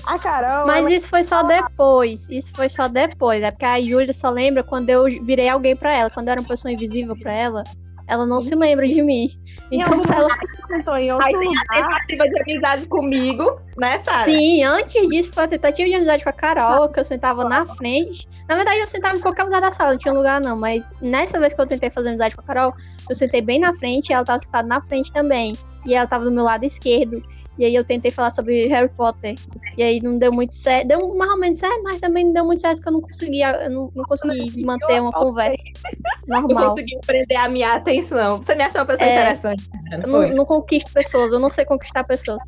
A 0.07 0.19
Carol. 0.21 0.67
Mas 0.69 0.79
ela- 0.79 0.91
isso 0.93 1.09
foi 1.09 1.25
só 1.25 1.43
depois. 1.43 2.29
Isso 2.31 2.53
foi 2.55 2.69
só 2.69 2.87
depois. 2.87 3.43
É 3.43 3.51
porque 3.51 3.65
a 3.65 3.81
Júlia 3.83 4.13
só 4.13 4.31
lembra 4.31 4.63
quando 4.63 4.89
eu 4.89 5.05
virei 5.25 5.49
alguém 5.49 5.75
pra 5.75 5.93
ela. 5.93 6.11
Quando 6.11 6.29
eu 6.29 6.33
era 6.33 6.41
uma 6.41 6.47
pessoa 6.49 6.71
invisível 6.71 7.17
pra 7.19 7.33
ela, 7.33 7.65
ela 8.07 8.27
não 8.27 8.41
se 8.41 8.55
lembra 8.55 8.87
de 8.87 9.03
mim. 9.03 9.31
Então, 9.71 9.95
algum 9.95 10.13
ela, 10.13 10.29
sentou 10.69 10.97
em 10.97 11.13
outro 11.13 11.27
Aí 11.27 11.35
tem 11.35 11.59
a 11.59 11.75
tentativa 11.75 12.29
de 12.29 12.43
amizade 12.43 12.87
comigo, 12.87 13.61
né, 13.77 13.99
Sara? 14.05 14.25
sim, 14.25 14.63
antes 14.63 15.09
disso 15.09 15.33
foi 15.33 15.45
a 15.45 15.49
tentativa 15.49 15.89
de 15.89 15.95
amizade 15.95 16.23
com 16.23 16.31
a 16.31 16.33
Carol, 16.33 16.89
que 16.89 17.01
eu 17.01 17.05
sentava 17.05 17.49
na 17.49 17.67
frente. 17.67 18.29
Na 18.49 18.55
verdade, 18.55 18.79
eu 18.79 18.87
sentava 18.87 19.17
em 19.17 19.21
qualquer 19.21 19.43
lugar 19.43 19.61
da 19.61 19.73
sala, 19.73 19.93
não 19.93 19.99
tinha 19.99 20.15
lugar 20.15 20.41
não. 20.41 20.57
Mas 20.57 20.89
nessa 21.03 21.41
vez 21.41 21.53
que 21.53 21.61
eu 21.61 21.67
tentei 21.67 21.91
fazer 21.91 22.11
amizade 22.11 22.37
com 22.37 22.43
a 22.43 22.45
Carol, 22.45 22.73
eu 23.09 23.15
sentei 23.15 23.43
bem 23.43 23.59
na 23.59 23.75
frente 23.75 24.11
e 24.11 24.13
ela 24.13 24.25
tava 24.25 24.39
sentada 24.39 24.69
na 24.69 24.81
frente 24.81 25.13
também. 25.13 25.55
E 25.85 25.95
ela 25.95 26.07
tava 26.07 26.25
do 26.25 26.31
meu 26.31 26.45
lado 26.45 26.65
esquerdo. 26.65 27.21
E 27.59 27.65
aí 27.65 27.75
eu 27.75 27.85
tentei 27.85 28.11
falar 28.11 28.31
sobre 28.31 28.67
Harry 28.67 28.89
Potter. 28.89 29.35
E 29.77 29.83
aí 29.83 30.01
não 30.01 30.19
deu 30.19 30.33
muito 30.33 30.55
certo. 30.55 30.89
Deu 30.89 31.15
mais 31.15 31.31
ou 31.31 31.39
menos 31.39 31.59
certo, 31.59 31.83
mas 31.83 32.01
também 32.01 32.25
não 32.27 32.33
deu 32.33 32.45
muito 32.45 32.61
certo 32.61 32.77
porque 32.77 32.89
eu 32.89 32.93
não 32.93 33.01
conseguia, 33.01 33.65
eu 33.65 33.71
não, 33.71 33.93
não 33.95 34.05
consegui 34.05 34.65
manter 34.65 35.01
uma 35.01 35.13
conversa 35.13 35.63
normal. 36.29 36.71
consegui 36.71 36.99
prender 37.07 37.39
a 37.39 37.49
minha 37.49 37.73
atenção. 37.73 38.39
Você 38.39 38.55
me 38.55 38.63
achou 38.63 38.81
uma 38.81 38.87
pessoa 38.87 39.09
É. 39.09 39.13
interessante. 39.13 39.65
Não 40.07 40.21
não, 40.21 40.29
não 40.29 40.45
conquisto 40.45 40.93
pessoas, 40.93 41.33
eu 41.33 41.39
não 41.39 41.51
sei 41.51 41.65
conquistar 41.65 42.05
pessoas. 42.05 42.43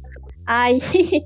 Aí, 0.47 0.79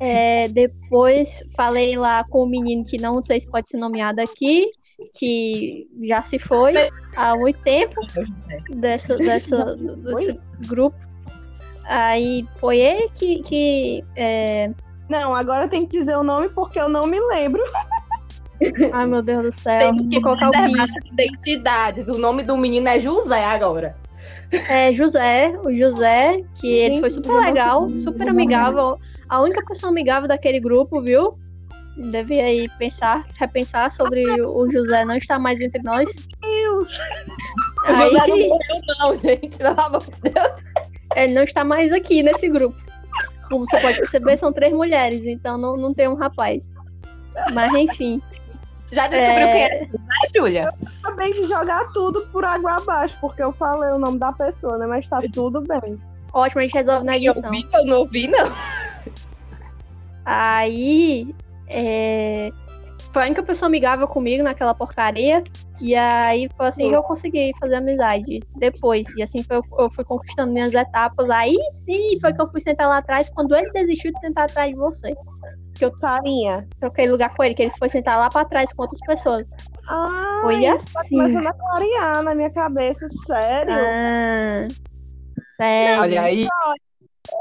é, 0.00 0.48
depois 0.48 1.42
falei 1.56 1.96
lá 1.96 2.24
com 2.24 2.42
o 2.42 2.46
menino 2.46 2.84
que 2.84 3.00
não 3.00 3.22
sei 3.22 3.40
se 3.40 3.48
pode 3.48 3.68
ser 3.68 3.78
nomeado 3.78 4.20
aqui, 4.20 4.70
que 5.14 5.88
já 6.02 6.22
se 6.22 6.38
foi 6.38 6.74
há 7.16 7.36
muito 7.36 7.60
tempo 7.62 7.94
dessa, 8.70 9.16
dessa, 9.16 9.76
desse 9.76 10.38
grupo. 10.68 11.09
Aí 11.84 12.46
foi 12.56 12.78
ele 12.78 13.08
que, 13.10 13.42
que 13.42 14.04
é, 14.16 14.70
Não, 15.08 15.34
agora 15.34 15.68
tem 15.68 15.86
que 15.86 15.98
dizer 15.98 16.16
o 16.16 16.22
nome 16.22 16.48
porque 16.50 16.78
eu 16.78 16.88
não 16.88 17.06
me 17.06 17.18
lembro. 17.18 17.62
ai 18.92 19.06
meu 19.06 19.22
Deus 19.22 19.46
do 19.46 19.52
céu, 19.52 19.78
Temos 19.78 20.02
que 20.02 20.20
vou 20.20 20.22
colocar 20.22 20.50
o 20.50 20.80
as 20.80 20.90
identidades. 21.12 22.06
O 22.06 22.18
nome 22.18 22.42
do 22.42 22.56
menino 22.56 22.88
é 22.88 23.00
José 23.00 23.44
agora. 23.44 23.96
É 24.68 24.92
José, 24.92 25.56
o 25.64 25.72
José, 25.72 26.42
que 26.56 26.66
ele 26.66 26.94
Gente, 26.94 27.00
foi 27.00 27.10
super 27.10 27.32
legal, 27.34 27.88
super 28.02 28.28
amigável. 28.28 28.98
A 29.28 29.40
única 29.40 29.64
pessoa 29.64 29.90
amigável 29.90 30.26
daquele 30.26 30.58
grupo, 30.58 31.00
viu? 31.00 31.38
Devia 31.96 32.44
aí 32.44 32.68
pensar, 32.78 33.26
repensar 33.38 33.92
sobre 33.92 34.24
o 34.42 34.70
José 34.70 35.04
não 35.04 35.16
estar 35.16 35.38
mais 35.38 35.60
entre 35.60 35.82
nós. 35.82 36.08
Deus. 36.40 36.98
O 37.88 37.96
José 37.96 38.26
não 38.26 38.34
Aí, 38.34 38.48
morreu, 38.48 38.80
não, 38.98 39.14
gente. 39.14 39.56
Pelo 39.56 39.80
amor 39.80 40.02
de 40.02 40.20
Deus. 40.20 40.69
Ele 41.16 41.32
não 41.34 41.42
está 41.42 41.64
mais 41.64 41.92
aqui 41.92 42.22
nesse 42.22 42.48
grupo. 42.48 42.76
Como 43.48 43.66
você 43.66 43.80
pode 43.80 43.96
perceber, 43.98 44.36
são 44.38 44.52
três 44.52 44.72
mulheres, 44.72 45.24
então 45.26 45.58
não, 45.58 45.76
não 45.76 45.92
tem 45.92 46.06
um 46.08 46.14
rapaz. 46.14 46.70
Mas 47.52 47.72
enfim. 47.74 48.22
Já 48.92 49.06
descobriu 49.06 49.46
É. 49.46 49.52
quem 49.52 49.62
é 49.64 49.84
José, 49.86 49.98
Júlia? 50.36 50.74
Acabei 51.02 51.32
de 51.32 51.44
jogar 51.46 51.92
tudo 51.92 52.26
por 52.32 52.44
água 52.44 52.76
abaixo, 52.76 53.16
porque 53.20 53.42
eu 53.42 53.52
falei 53.52 53.90
o 53.90 53.98
nome 53.98 54.18
da 54.18 54.32
pessoa, 54.32 54.78
né? 54.78 54.86
Mas 54.86 55.08
tá 55.08 55.20
tudo 55.32 55.60
bem. 55.60 55.96
Ótimo, 56.32 56.60
a 56.60 56.64
gente 56.64 56.74
resolve 56.74 57.04
na 57.06 57.16
Eu 57.16 57.30
edição. 57.32 57.50
ouvi, 57.50 57.68
eu 57.72 57.84
não 57.86 57.98
ouvi, 57.98 58.26
não. 58.28 58.46
Aí 60.24 61.34
é, 61.68 62.50
foi 63.12 63.22
a 63.22 63.26
única 63.26 63.42
pessoa 63.42 63.66
amigável 63.66 64.06
comigo 64.06 64.42
naquela 64.42 64.74
porcaria. 64.74 65.42
E 65.80 65.94
aí 65.94 66.48
foi 66.56 66.66
assim 66.66 66.88
que 66.88 66.94
eu 66.94 67.02
consegui 67.02 67.52
fazer 67.58 67.76
amizade 67.76 68.40
depois. 68.56 69.08
E 69.16 69.22
assim 69.22 69.42
foi, 69.42 69.60
eu 69.78 69.90
fui 69.90 70.04
conquistando 70.04 70.52
minhas 70.52 70.74
etapas. 70.74 71.28
Aí 71.30 71.56
sim 71.84 72.18
foi 72.20 72.32
que 72.32 72.40
eu 72.40 72.48
fui 72.48 72.60
sentar 72.60 72.88
lá 72.88 72.98
atrás 72.98 73.30
quando 73.30 73.54
ele 73.54 73.70
desistiu 73.72 74.12
de 74.12 74.20
sentar 74.20 74.44
atrás 74.44 74.70
de 74.70 74.76
você. 74.76 75.14
Sarinha. 75.98 76.68
Troquei 76.78 77.10
lugar 77.10 77.34
com 77.34 77.42
ele, 77.42 77.54
que 77.54 77.62
ele 77.62 77.72
foi 77.78 77.88
sentar 77.88 78.18
lá 78.18 78.28
pra 78.28 78.44
trás 78.44 78.70
com 78.72 78.82
outras 78.82 79.00
pessoas. 79.00 79.46
Ah, 79.88 80.40
Foi 80.42 80.62
tá 80.62 80.74
assim. 80.74 81.16
começando 81.16 81.46
a 81.46 81.54
clarear 81.54 82.22
na 82.22 82.34
minha 82.34 82.50
cabeça, 82.50 83.08
sério. 83.26 83.72
Ah, 83.72 84.68
sério. 85.56 86.02
Olha 86.02 86.22
aí. 86.22 86.46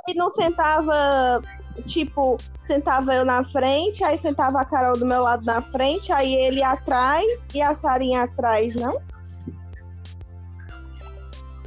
E 0.08 0.14
não 0.14 0.30
sentava, 0.30 1.42
tipo, 1.82 2.38
sentava 2.66 3.14
eu 3.14 3.26
na 3.26 3.44
frente, 3.46 4.04
aí 4.04 4.18
sentava 4.20 4.62
a 4.62 4.66
Carol 4.66 4.94
do 4.94 5.06
meu 5.06 5.24
lado 5.24 5.44
na 5.46 5.62
frente, 5.62 6.12
aí 6.12 6.34
ele 6.34 6.64
atrás 6.64 7.48
e 7.54 7.62
a 7.62 7.74
Sarinha 7.74 8.24
atrás, 8.24 8.76
não? 8.76 9.02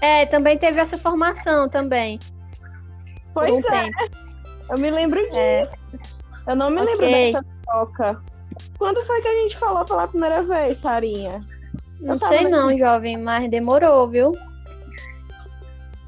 É, 0.00 0.26
também 0.26 0.59
teve 0.59 0.81
essa 0.81 0.99
formação 0.99 1.69
também. 1.69 2.19
Pois 3.33 3.52
um 3.52 3.59
é, 3.59 3.62
tempo. 3.62 3.97
eu 4.71 4.78
me 4.78 4.90
lembro 4.90 5.23
disso. 5.31 5.38
É. 5.38 5.73
Eu 6.49 6.57
não 6.57 6.71
me 6.71 6.81
lembro 6.81 7.07
Ok. 7.07 7.33
dessa 7.33 7.45
troca. 7.64 8.21
Quando 8.76 9.04
foi 9.07 9.23
que 9.23 9.28
a 9.28 9.35
gente 9.35 9.57
falou 9.57 9.85
pela 9.85 10.09
primeira 10.09 10.42
vez, 10.42 10.78
Sarinha? 10.78 11.40
Não 12.00 12.19
sei 12.19 12.49
não, 12.49 12.76
jovem, 12.76 13.16
mas 13.16 13.49
demorou, 13.49 14.09
viu? 14.09 14.37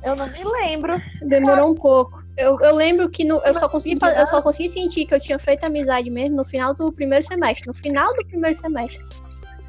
Eu 0.03 0.17
não 0.17 0.27
me 0.27 0.43
lembro. 0.45 1.01
Demorou 1.23 1.71
um 1.71 1.75
pouco. 1.75 2.24
Eu, 2.37 2.59
eu 2.61 2.75
lembro 2.75 3.09
que 3.09 3.25
no- 3.25 3.41
eu, 3.45 3.55
só 3.55 3.69
consegui, 3.69 3.97
eu 4.17 4.27
só 4.27 4.43
consegui 4.43 4.69
sentir 4.71 5.07
que 5.07 5.15
eu 5.15 5.21
tinha 5.21 5.39
feito 5.39 5.65
amizade 5.65 6.11
mesmo 6.11 6.37
no 6.37 6.45
final 6.45 6.75
do 6.75 6.93
primeiro 6.93 7.25
semestre. 7.25 7.67
No 7.69 7.75
final 7.75 8.13
do 8.15 8.27
primeiro 8.27 8.59
semestre. 8.59 9.05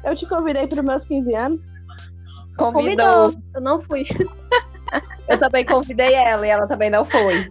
Eu 0.04 0.14
te 0.16 0.26
convidei 0.26 0.66
para 0.66 0.80
os 0.80 0.84
meus 0.84 1.04
15 1.04 1.34
anos. 1.34 1.62
Convidou. 2.56 3.06
Convidou. 3.26 3.42
Eu 3.54 3.60
não 3.60 3.80
fui. 3.80 4.04
Eu 5.28 5.38
também 5.38 5.64
convidei 5.64 6.14
ela 6.14 6.46
e 6.46 6.50
ela 6.50 6.68
também 6.68 6.88
não 6.88 7.04
foi. 7.04 7.50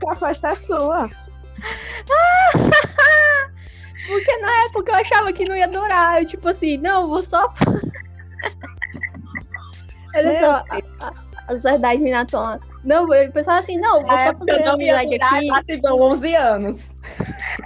Porque 0.00 0.08
a 0.08 0.16
festa 0.16 0.48
é 0.48 0.54
sua. 0.54 1.10
Porque 4.08 4.36
na 4.38 4.64
época 4.64 4.90
eu 4.90 4.96
achava 4.96 5.32
que 5.32 5.46
não 5.46 5.54
ia 5.54 5.68
durar. 5.68 6.22
Eu, 6.22 6.26
tipo 6.26 6.48
assim, 6.48 6.78
não, 6.78 7.08
vou 7.08 7.22
só. 7.22 7.52
Olha 10.16 10.32
Meu 10.32 10.40
só, 10.40 10.50
a, 10.52 10.80
a, 11.02 11.12
as 11.48 11.62
verdades 11.62 12.00
me 12.02 12.10
natona. 12.10 12.58
Não, 12.82 13.12
eu 13.12 13.30
pensava 13.30 13.58
assim, 13.60 13.76
não, 13.78 14.00
vou 14.00 14.06
Na 14.08 14.32
só 14.32 14.38
fazer 14.38 14.66
amizade 14.66 15.14
aqui. 15.14 15.46
lá 15.50 15.62
se 15.64 15.76
vão 15.80 16.00
11 16.00 16.34
anos. 16.34 16.90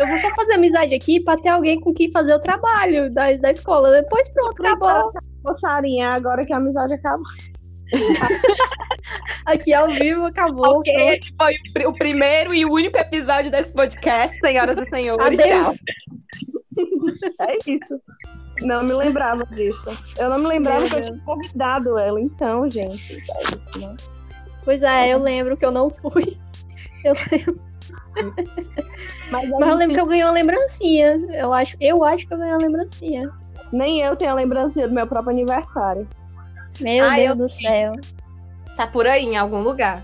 Eu 0.01 0.09
vou 0.09 0.19
só 0.19 0.29
fazer 0.35 0.55
amizade 0.55 0.93
aqui 0.95 1.21
pra 1.21 1.37
ter 1.37 1.51
alguém 1.51 1.79
com 1.81 1.95
quem 1.95 2.11
fazer 2.11 2.35
o 2.35 2.41
trabalho 2.41 3.13
da, 3.15 3.33
da 3.37 3.51
escola. 3.53 3.91
Depois 3.93 4.29
pronto, 4.31 4.65
acabou. 4.67 5.13
Ô, 5.45 5.53
Sarinha, 5.55 6.09
agora 6.11 6.45
que 6.45 6.53
a 6.53 6.57
amizade 6.57 6.95
acabou. 6.95 7.25
Aqui 9.47 9.73
ao 9.75 9.91
vivo, 9.93 10.25
acabou. 10.25 10.79
Ok, 10.79 10.93
pronto. 10.93 11.13
esse 11.15 11.35
foi 11.41 11.53
o, 11.55 11.73
pri- 11.73 11.87
o 11.87 11.93
primeiro 11.93 12.55
e 12.55 12.65
o 12.65 12.73
único 12.73 12.99
episódio 12.99 13.51
desse 13.51 13.73
podcast, 13.73 14.37
senhoras 14.41 14.77
e 14.79 14.89
senhores. 14.89 15.41
Adeus. 15.41 15.67
Tchau. 15.67 15.75
É 17.49 17.57
isso. 17.71 18.01
Não 18.63 18.83
me 18.83 18.93
lembrava 18.95 19.45
disso. 19.47 19.91
Eu 20.19 20.31
não 20.31 20.39
me 20.39 20.47
lembrava 20.49 20.81
Meu 20.81 20.89
que 20.89 20.97
eu 20.97 21.03
tinha 21.03 21.19
convidado 21.25 21.99
ela, 21.99 22.21
então, 22.21 22.69
gente. 22.71 23.15
é 23.17 23.43
isso, 23.43 23.79
né? 23.81 23.95
Pois 24.65 24.83
é, 24.83 25.13
eu 25.13 25.19
lembro 25.19 25.57
que 25.57 25.65
eu 25.65 25.71
não 25.71 25.91
fui. 25.91 26.39
Eu 27.05 27.15
lembro. 27.31 27.61
Mas, 29.31 29.51
Mas 29.51 29.69
eu 29.69 29.75
lembro 29.77 29.95
que 29.95 30.01
eu 30.01 30.07
ganhei 30.07 30.25
uma 30.25 30.31
lembrancinha. 30.33 31.17
Eu 31.35 31.53
acho, 31.53 31.77
eu 31.79 32.03
acho 32.03 32.27
que 32.27 32.33
eu 32.33 32.39
ganhei 32.39 32.55
uma 32.55 32.63
lembrancinha. 32.63 33.29
nem 33.73 34.01
eu 34.01 34.17
tenho 34.17 34.31
a 34.31 34.35
lembrancinha 34.35 34.89
do 34.89 34.95
meu 34.95 35.07
próprio 35.07 35.33
aniversário. 35.33 36.09
Meu 36.81 37.05
Ah, 37.05 37.17
Deus 37.17 37.29
eu 37.31 37.37
do 37.37 37.49
céu. 37.51 37.93
Tá 38.77 38.87
por 38.87 39.07
aí, 39.07 39.25
em 39.25 39.37
algum 39.37 39.61
lugar. 39.61 40.03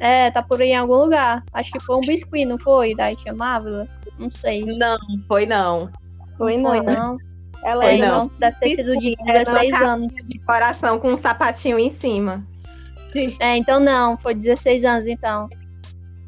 É, 0.00 0.30
tá 0.30 0.42
por 0.42 0.60
aí 0.60 0.70
em 0.70 0.76
algum 0.76 0.94
lugar. 0.96 1.44
Acho 1.52 1.70
que 1.70 1.78
foi 1.80 1.96
um 1.96 2.00
biscuit, 2.00 2.44
não 2.46 2.58
foi? 2.58 2.94
Da 2.96 3.14
Tia 3.14 3.32
Marvel? 3.32 3.86
Não 4.18 4.30
sei. 4.30 4.64
Não, 4.64 4.98
foi 5.28 5.46
não. 5.46 5.88
Foi 6.36 6.56
não. 6.56 6.70
Foi 6.70 6.80
não. 6.80 7.16
Ela 7.62 7.82
Foi 7.84 7.94
é 7.94 7.98
não. 7.98 8.16
não. 8.16 8.30
Deve 8.40 8.56
ter 8.58 8.76
sido 8.76 8.96
de 8.98 9.14
Era 9.26 9.38
uma 9.50 9.60
16 9.60 9.74
anos. 9.74 10.00
caixinha 10.00 10.24
de 10.24 10.38
coração 10.40 10.98
com 10.98 11.12
um 11.12 11.16
sapatinho 11.16 11.78
em 11.78 11.90
cima. 11.90 12.42
É, 13.40 13.56
então 13.56 13.80
não. 13.80 14.16
Foi 14.18 14.34
16 14.34 14.84
anos, 14.84 15.06
então. 15.06 15.48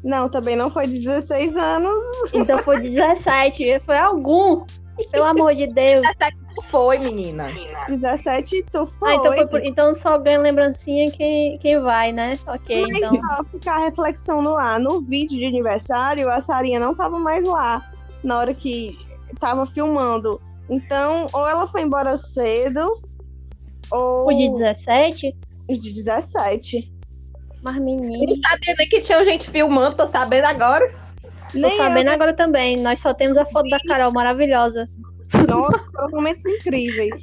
Não, 0.03 0.27
também 0.29 0.55
não 0.55 0.69
foi 0.69 0.85
de 0.87 0.99
16 0.99 1.55
anos. 1.55 1.93
Então 2.33 2.57
foi 2.59 2.79
17. 2.81 3.79
Foi 3.85 3.97
algum. 3.97 4.65
Pelo 5.11 5.25
amor 5.25 5.55
de 5.55 5.65
Deus. 5.67 6.01
17 6.01 6.37
não 6.55 6.63
foi, 6.63 6.97
menina. 6.99 7.47
17 7.87 8.63
tu 8.71 8.85
foi. 8.99 9.13
Ah, 9.13 9.15
então, 9.15 9.33
foi 9.33 9.47
por- 9.47 9.65
então 9.65 9.95
só 9.95 10.17
ganha 10.19 10.37
lembrancinha 10.39 11.09
quem, 11.11 11.57
quem 11.57 11.79
vai, 11.81 12.11
né? 12.11 12.33
Ok, 12.45 12.81
Mas 12.87 12.97
então. 12.97 13.19
ó, 13.39 13.43
ficar 13.45 13.77
a 13.77 13.85
reflexão 13.85 14.41
no 14.41 14.55
ar. 14.55 14.79
No 14.79 15.01
vídeo 15.01 15.39
de 15.39 15.45
aniversário, 15.45 16.29
a 16.29 16.39
Sarinha 16.39 16.79
não 16.79 16.93
tava 16.93 17.17
mais 17.17 17.43
lá. 17.45 17.81
Na 18.23 18.37
hora 18.37 18.53
que 18.53 18.95
tava 19.39 19.65
filmando. 19.65 20.39
Então, 20.69 21.25
ou 21.33 21.47
ela 21.47 21.65
foi 21.67 21.81
embora 21.81 22.15
cedo, 22.15 22.93
ou. 23.91 24.27
O 24.27 24.33
de 24.33 24.47
17? 24.51 25.35
De 25.67 25.93
17. 25.93 26.91
Mas 27.63 27.75
Eu 27.75 27.79
não 27.79 27.85
menino. 27.85 28.35
sabia 28.35 28.75
nem 28.77 28.87
que 28.89 28.99
tinha 29.01 29.23
gente 29.23 29.49
filmando, 29.49 29.95
tô 29.95 30.07
sabendo 30.07 30.45
agora. 30.45 30.87
Tô 31.51 31.59
Nem 31.59 31.77
sabendo 31.77 32.09
agora 32.09 32.33
também. 32.35 32.77
Nós 32.77 32.99
só 32.99 33.13
temos 33.13 33.37
a 33.37 33.45
foto 33.45 33.69
da 33.69 33.79
Carol 33.87 34.11
maravilhosa. 34.11 34.87
eu. 35.33 35.47
Nossa, 35.47 35.79
foram 35.91 36.09
momentos 36.11 36.45
incríveis. 36.45 37.21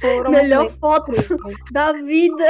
Foram 0.00 0.30
Melhor 0.30 0.58
momentos 0.64 0.78
foto 0.80 1.10
incríveis. 1.12 1.56
da 1.72 1.92
vida. 1.92 2.46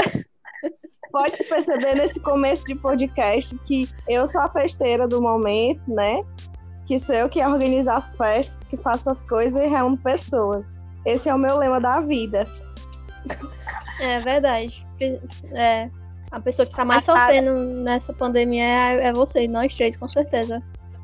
Pode 1.12 1.36
se 1.36 1.44
perceber 1.44 1.96
nesse 1.96 2.20
começo 2.20 2.64
de 2.64 2.74
podcast 2.76 3.56
que 3.66 3.88
eu 4.08 4.26
sou 4.26 4.40
a 4.40 4.48
festeira 4.48 5.06
do 5.08 5.20
momento, 5.20 5.82
né? 5.92 6.22
Que 6.86 6.98
sou 6.98 7.14
eu 7.14 7.28
que 7.28 7.44
organizo 7.44 7.90
as 7.90 8.14
festas, 8.16 8.56
que 8.68 8.76
faço 8.76 9.10
as 9.10 9.22
coisas 9.28 9.62
e 9.62 9.66
reúno 9.68 9.98
pessoas. 9.98 10.64
Esse 11.04 11.28
é 11.28 11.34
o 11.34 11.38
meu 11.38 11.58
lema 11.58 11.80
da 11.80 12.00
vida. 12.00 12.46
É 14.00 14.18
verdade. 14.20 14.86
É. 15.52 15.90
A 16.30 16.40
pessoa 16.40 16.64
que 16.64 16.76
tá 16.76 16.85
mais 16.85 17.04
sofrendo 17.04 17.54
nessa 17.83 18.12
pandemia 18.12 18.62
é, 18.62 19.09
é 19.09 19.12
você, 19.12 19.49
nós 19.49 19.75
três, 19.75 19.97
com 19.97 20.09
certeza. 20.09 20.62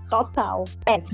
Total. 0.09 0.65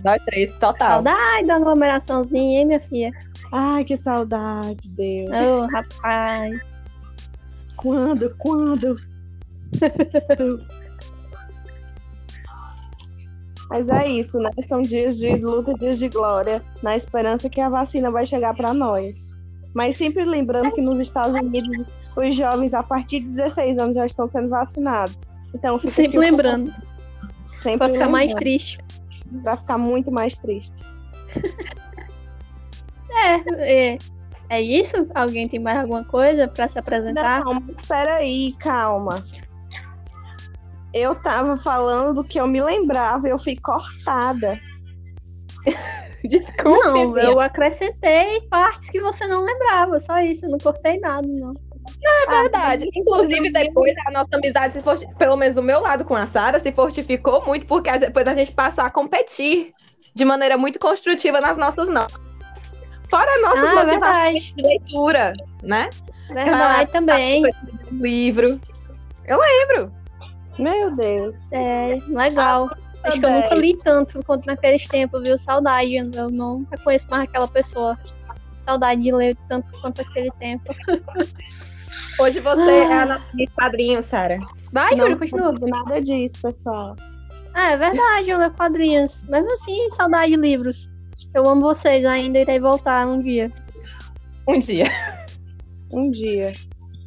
Nós 0.04 0.22
três, 0.24 0.52
total. 0.58 1.02
Saudade 1.02 1.46
da 1.46 1.56
aglomeraçãozinha, 1.56 2.60
hein, 2.60 2.66
minha 2.66 2.80
filha? 2.80 3.10
Ai, 3.50 3.84
que 3.84 3.96
saudade, 3.96 4.90
Deus. 4.90 5.30
Ô, 5.30 5.66
rapaz. 5.66 6.60
Quando? 7.76 8.34
Quando? 8.36 8.96
Mas 13.70 13.88
é 13.88 14.06
isso, 14.06 14.38
né? 14.38 14.50
São 14.68 14.82
dias 14.82 15.16
de 15.16 15.34
luta, 15.36 15.72
dias 15.72 15.98
de 15.98 16.10
glória, 16.10 16.62
na 16.82 16.94
esperança 16.94 17.48
que 17.48 17.58
a 17.60 17.70
vacina 17.70 18.10
vai 18.10 18.26
chegar 18.26 18.54
para 18.54 18.74
nós. 18.74 19.34
Mas 19.74 19.96
sempre 19.96 20.22
lembrando 20.26 20.70
que 20.72 20.82
nos 20.82 21.00
Estados 21.00 21.32
Unidos 21.32 21.88
os 22.16 22.36
jovens 22.36 22.74
a 22.74 22.82
partir 22.82 23.20
de 23.20 23.28
16 23.28 23.78
anos 23.78 23.94
já 23.94 24.06
estão 24.06 24.28
sendo 24.28 24.48
vacinados. 24.48 25.16
Então, 25.54 25.80
Sempre 25.84 26.18
lembrando. 26.18 26.72
Sempre 27.50 27.78
Pra 27.78 27.88
ficar 27.90 28.08
mais 28.08 28.28
lembrando, 28.28 28.42
triste. 28.42 28.78
Pra 29.42 29.56
ficar 29.56 29.78
muito 29.78 30.10
mais 30.10 30.36
triste. 30.38 30.72
É, 33.14 33.92
é. 33.92 33.98
É 34.48 34.60
isso? 34.60 35.08
Alguém 35.14 35.48
tem 35.48 35.58
mais 35.58 35.78
alguma 35.78 36.04
coisa 36.04 36.48
pra 36.48 36.68
se 36.68 36.78
apresentar? 36.78 37.42
Não, 37.44 37.60
peraí, 37.88 38.54
calma. 38.58 39.24
Eu 40.92 41.14
tava 41.14 41.56
falando 41.56 42.16
do 42.16 42.24
que 42.24 42.38
eu 42.38 42.46
me 42.46 42.62
lembrava 42.62 43.26
e 43.26 43.30
eu 43.30 43.38
fui 43.38 43.56
cortada. 43.56 44.60
Desculpa. 46.22 46.90
Não, 46.90 47.18
eu 47.18 47.40
acrescentei 47.40 48.42
partes 48.50 48.90
que 48.90 49.00
você 49.00 49.26
não 49.26 49.42
lembrava, 49.42 49.98
só 49.98 50.20
isso, 50.20 50.44
eu 50.44 50.50
não 50.50 50.58
cortei 50.58 50.98
nada, 51.00 51.26
não. 51.26 51.54
É 52.04 52.26
verdade. 52.42 52.88
Inclusive, 52.94 53.50
depois 53.52 53.94
a 54.06 54.10
nossa 54.10 54.36
amizade, 54.36 54.74
se 54.74 54.82
forti- 54.82 55.06
pelo 55.16 55.36
menos 55.36 55.54
do 55.54 55.62
meu 55.62 55.80
lado 55.80 56.04
com 56.04 56.16
a 56.16 56.26
Sara, 56.26 56.58
se 56.58 56.72
fortificou 56.72 57.44
muito, 57.46 57.66
porque 57.66 57.96
depois 57.98 58.26
a 58.26 58.34
gente 58.34 58.52
passou 58.52 58.82
a 58.84 58.90
competir 58.90 59.72
de 60.14 60.24
maneira 60.24 60.56
muito 60.58 60.78
construtiva 60.78 61.40
nas 61.40 61.56
nossas 61.56 61.88
notas. 61.88 62.20
Fora 63.08 63.30
a 63.30 63.40
nossa 63.40 63.60
Ah, 63.60 63.74
motivação 63.74 63.86
verdade. 64.00 64.54
de 64.56 64.62
leitura, 64.62 65.32
né? 65.62 65.90
Verdade 66.28 66.90
também. 66.92 67.42
Livro. 67.90 68.60
Meu 70.58 70.94
Deus. 70.96 71.38
É, 71.52 71.98
legal. 72.08 72.68
Acho 73.04 73.18
que 73.18 73.26
eu 73.26 73.30
nunca 73.30 73.54
li 73.54 73.76
tanto 73.76 74.22
quanto 74.24 74.46
naqueles 74.46 74.86
tempos, 74.88 75.22
viu? 75.22 75.36
Saudade. 75.38 75.94
Eu 75.94 76.30
não 76.30 76.66
reconheço 76.70 77.06
mais 77.10 77.24
aquela 77.24 77.48
pessoa. 77.48 77.98
Saudade 78.58 79.02
de 79.02 79.12
ler 79.12 79.36
tanto 79.48 79.66
quanto 79.80 80.00
aquele 80.02 80.30
tempo. 80.32 80.74
Hoje 82.18 82.40
você 82.40 82.70
é 82.70 82.92
a 82.92 83.06
nossa 83.06 83.24
quadrinho, 83.56 84.02
Sara. 84.02 84.38
Vai, 84.72 84.94
Não 84.94 85.06
Júlio, 85.06 85.18
continua. 85.18 85.54
nada 85.60 86.00
disso, 86.00 86.36
pessoal. 86.40 86.96
Ah, 87.54 87.72
é 87.72 87.76
verdade, 87.76 88.30
eu 88.30 88.38
leio 88.38 88.50
quadrinhos. 88.52 89.22
Mesmo 89.22 89.52
assim, 89.54 89.90
saudade 89.92 90.32
de 90.32 90.36
livros. 90.36 90.90
Eu 91.34 91.48
amo 91.48 91.60
vocês, 91.62 92.04
ainda 92.04 92.38
irei 92.38 92.58
voltar 92.58 93.06
um 93.06 93.20
dia. 93.20 93.50
Um 94.46 94.58
dia. 94.58 94.86
Um 95.90 96.10
dia. 96.10 96.54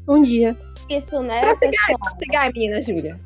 Um 0.07 0.21
dia. 0.21 0.55
Isso, 0.89 1.21
né? 1.21 1.41
Prossiga, 1.41 1.77
prossiga 1.99 2.51
menina 2.53 2.81
Júlia. 2.81 3.19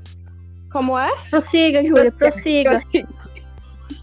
Como 0.71 0.97
é? 0.97 1.09
Prossiga, 1.29 1.85
Júlia, 1.85 2.11
prossiga. 2.11 2.81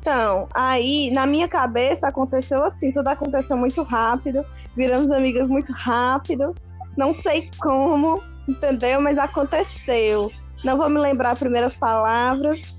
Então, 0.00 0.48
aí, 0.54 1.10
na 1.12 1.26
minha 1.26 1.48
cabeça, 1.48 2.08
aconteceu 2.08 2.62
assim, 2.64 2.92
tudo 2.92 3.08
aconteceu 3.08 3.56
muito 3.56 3.82
rápido, 3.82 4.44
viramos 4.76 5.10
amigas 5.10 5.48
muito 5.48 5.72
rápido, 5.72 6.54
não 6.96 7.12
sei 7.12 7.50
como, 7.60 8.22
entendeu? 8.48 9.00
Mas 9.00 9.18
aconteceu. 9.18 10.30
Não 10.64 10.76
vou 10.76 10.88
me 10.88 10.98
lembrar 10.98 11.32
as 11.32 11.38
primeiras 11.38 11.74
palavras. 11.74 12.76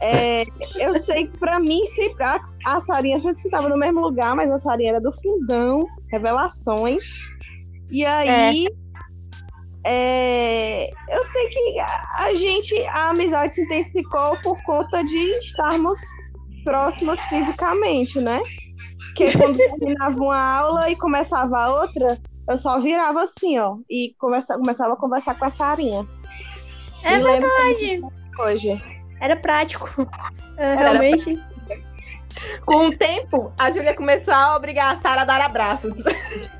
É, 0.00 0.44
eu 0.76 0.94
sei 1.00 1.26
que 1.26 1.38
pra 1.38 1.60
mim, 1.60 1.86
sempre, 1.86 2.24
a, 2.24 2.40
a 2.66 2.80
Sarinha 2.80 3.18
sempre 3.18 3.44
estava 3.44 3.68
no 3.68 3.76
mesmo 3.76 4.00
lugar, 4.00 4.34
mas 4.34 4.50
a 4.50 4.58
Sarinha 4.58 4.90
era 4.90 5.00
do 5.00 5.12
fundão, 5.12 5.86
revelações. 6.10 7.04
E 7.90 8.04
aí, 8.04 8.66
é, 9.86 10.90
eu 11.08 11.24
sei 11.24 11.48
que 11.48 11.78
a, 11.78 12.24
a 12.24 12.34
gente, 12.34 12.74
a 12.86 13.10
amizade 13.10 13.54
se 13.54 13.62
intensificou 13.62 14.36
por 14.42 14.60
conta 14.64 15.04
de 15.04 15.30
estarmos 15.38 16.00
próximas 16.64 17.20
fisicamente, 17.28 18.18
né? 18.20 18.40
Porque 19.08 19.30
quando 19.36 19.56
terminava 19.78 20.16
uma 20.16 20.58
aula 20.58 20.90
e 20.90 20.96
começava 20.96 21.58
a 21.58 21.82
outra, 21.82 22.18
eu 22.48 22.56
só 22.58 22.80
virava 22.80 23.22
assim, 23.22 23.58
ó, 23.58 23.76
e 23.88 24.14
conversa, 24.18 24.56
começava 24.56 24.94
a 24.94 24.96
conversar 24.96 25.38
com 25.38 25.44
a 25.44 25.50
Sarinha. 25.50 26.06
É 27.02 27.16
Me 27.16 27.22
verdade. 27.22 28.00
Hoje. 28.38 28.82
Era 29.20 29.36
prático. 29.36 29.88
É, 30.56 30.74
Era 30.74 30.90
realmente. 30.90 31.42
Com 32.64 32.86
o 32.86 32.96
tempo, 32.96 33.52
a 33.58 33.72
Júlia 33.72 33.92
começou 33.92 34.32
a 34.32 34.56
obrigar 34.56 34.94
a 34.94 35.00
Sara 35.00 35.22
a 35.22 35.24
dar 35.24 35.40
abraços. 35.40 35.92